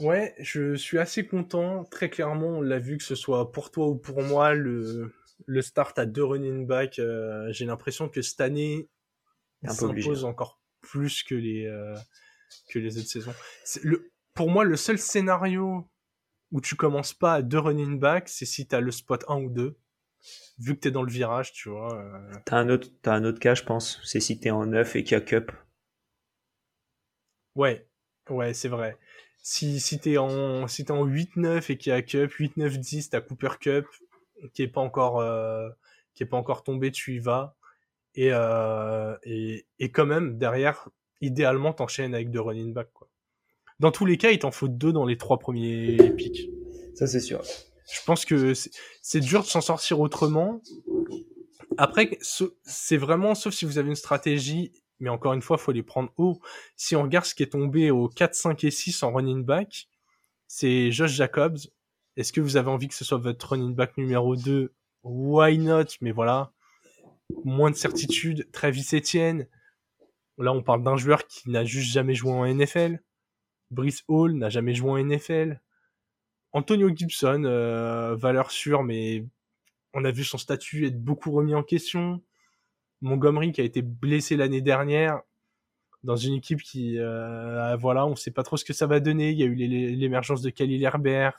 [0.00, 1.84] Ouais, je suis assez content.
[1.84, 5.12] Très clairement, on l'a vu que ce soit pour toi ou pour moi, le,
[5.46, 6.98] le start à deux running back.
[6.98, 8.88] Euh, j'ai l'impression que cette année,
[9.62, 11.94] il s'impose encore plus que les, euh,
[12.70, 13.34] que les autres saisons.
[13.82, 15.86] Le, pour moi, le seul scénario
[16.52, 19.36] où tu commences pas à deux running back, c'est si tu as le spot 1
[19.36, 19.76] ou 2.
[20.58, 21.94] Vu que tu es dans le virage, tu vois.
[21.94, 22.34] Euh...
[22.44, 24.00] T'as un autre, as un autre cas, je pense.
[24.04, 25.52] C'est si t'es en 9 et qu'il y a cup.
[27.54, 27.88] Ouais.
[28.28, 28.98] Ouais, c'est vrai.
[29.42, 33.20] Si, si t'es en, si t'es en 8-9 et qu'il y a cup, 8-9-10, t'as
[33.22, 33.86] Cooper Cup,
[34.52, 35.70] qui est pas encore, euh,
[36.14, 37.56] qui est pas encore tombé, tu y vas.
[38.14, 40.88] Et, euh, et, et quand même, derrière,
[41.20, 43.09] idéalement, t'enchaînes avec deux running back, quoi.
[43.80, 46.50] Dans tous les cas, il t'en faut deux dans les trois premiers pics.
[46.94, 47.42] Ça, c'est sûr.
[47.90, 48.52] Je pense que
[49.02, 50.60] c'est dur de s'en sortir autrement.
[51.78, 52.18] Après,
[52.62, 56.12] c'est vraiment, sauf si vous avez une stratégie, mais encore une fois, faut les prendre
[56.18, 56.40] haut.
[56.76, 59.88] Si on regarde ce qui est tombé au 4, 5 et 6 en running back,
[60.46, 61.58] c'est Josh Jacobs.
[62.18, 64.74] Est-ce que vous avez envie que ce soit votre running back numéro 2?
[65.04, 65.84] Why not?
[66.02, 66.52] Mais voilà.
[67.44, 68.46] Moins de certitude.
[68.52, 69.46] Travis Etienne.
[70.36, 73.00] Là, on parle d'un joueur qui n'a juste jamais joué en NFL.
[73.70, 75.60] Brice Hall n'a jamais joué en NFL.
[76.52, 79.24] Antonio Gibson, euh, valeur sûre, mais
[79.94, 82.20] on a vu son statut être beaucoup remis en question.
[83.02, 85.22] Montgomery qui a été blessé l'année dernière
[86.02, 89.30] dans une équipe qui, euh, voilà, on sait pas trop ce que ça va donner.
[89.30, 91.38] Il y a eu l'émergence de Khalil Herbert,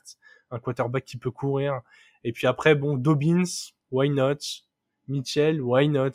[0.52, 1.82] un quarterback qui peut courir.
[2.24, 3.44] Et puis après, bon, Dobbins,
[3.92, 4.38] why not?
[5.08, 6.12] Mitchell, why not?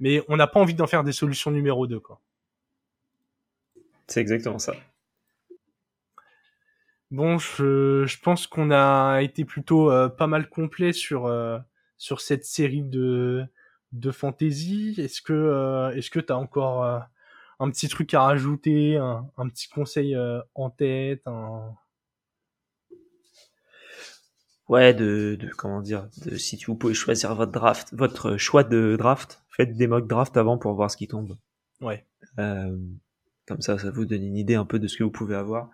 [0.00, 2.20] Mais on n'a pas envie d'en faire des solutions numéro 2 quoi.
[4.08, 4.74] C'est exactement ça.
[7.12, 11.58] Bon, je, je pense qu'on a été plutôt euh, pas mal complet sur euh,
[11.98, 13.44] sur cette série de
[13.92, 16.98] de fantasy Est-ce que euh, est-ce que t'as encore euh,
[17.60, 21.74] un petit truc à rajouter, un, un petit conseil euh, en tête un...
[24.70, 28.96] Ouais, de, de comment dire, de, si vous pouvez choisir votre draft, votre choix de
[28.98, 31.36] draft, faites des mock draft avant pour voir ce qui tombe.
[31.82, 32.06] Ouais.
[32.38, 32.74] Euh,
[33.46, 35.68] comme ça, ça vous donne une idée un peu de ce que vous pouvez avoir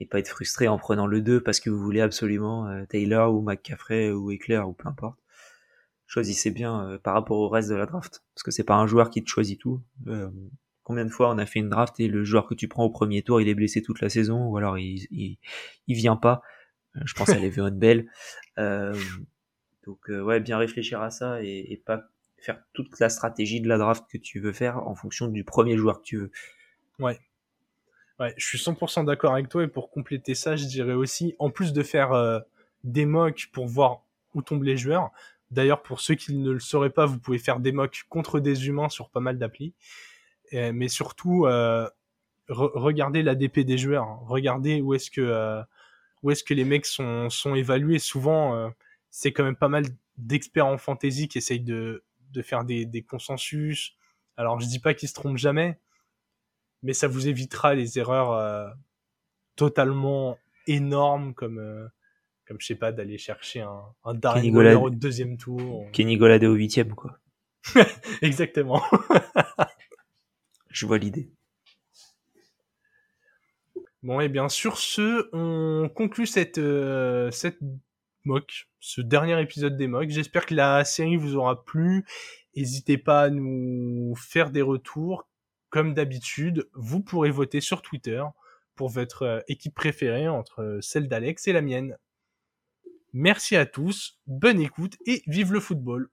[0.00, 3.34] et pas être frustré en prenant le 2 parce que vous voulez absolument euh, Taylor
[3.34, 5.18] ou McCaffrey ou Eclair ou peu importe.
[6.06, 8.86] Choisissez bien euh, par rapport au reste de la draft parce que c'est pas un
[8.86, 9.82] joueur qui te choisit tout.
[10.06, 10.30] Euh,
[10.82, 12.90] combien de fois on a fait une draft et le joueur que tu prends au
[12.90, 15.38] premier tour il est blessé toute la saison ou alors il, il,
[15.86, 16.42] il vient pas.
[17.04, 18.10] Je pense à Le'Veon Bell.
[18.56, 22.04] donc ouais, bien réfléchir à ça et, et pas
[22.38, 25.76] faire toute la stratégie de la draft que tu veux faire en fonction du premier
[25.76, 26.30] joueur que tu veux.
[26.98, 27.18] Ouais.
[28.18, 31.50] Ouais, je suis 100% d'accord avec toi et pour compléter ça, je dirais aussi, en
[31.50, 32.40] plus de faire euh,
[32.82, 34.02] des mocks pour voir
[34.34, 35.10] où tombent les joueurs,
[35.50, 38.68] d'ailleurs pour ceux qui ne le sauraient pas, vous pouvez faire des mocks contre des
[38.68, 39.74] humains sur pas mal d'applis,
[40.52, 41.88] mais surtout euh,
[42.48, 44.18] re regardez l'ADP des joueurs, hein.
[44.22, 45.62] regardez où est-ce que euh,
[46.22, 47.98] où est-ce que les mecs sont, sont évalués.
[47.98, 48.68] Souvent, euh,
[49.10, 49.84] c'est quand même pas mal
[50.18, 53.96] d'experts en fantasy qui essayent de, de faire des, des consensus.
[54.36, 55.78] Alors je dis pas qu'ils se trompent jamais,
[56.82, 58.68] mais ça vous évitera les erreurs euh,
[59.56, 61.86] totalement énormes comme euh,
[62.46, 65.90] comme je sais pas d'aller chercher un, un Darren Waller au deuxième tour.
[65.92, 67.18] Kenny Golladay au huitième quoi.
[68.22, 68.82] Exactement.
[70.70, 71.30] je vois l'idée.
[74.02, 77.58] Bon et bien sur ce, on conclut cette euh, cette
[78.24, 80.10] mock, ce dernier épisode des mocks.
[80.10, 82.04] J'espère que la série vous aura plu.
[82.54, 85.28] N'hésitez pas à nous faire des retours
[85.70, 88.22] comme d'habitude, vous pourrez voter sur Twitter
[88.74, 91.96] pour votre euh, équipe préférée entre celle d'Alex et la mienne.
[93.12, 96.10] Merci à tous, bonne écoute et vive le football.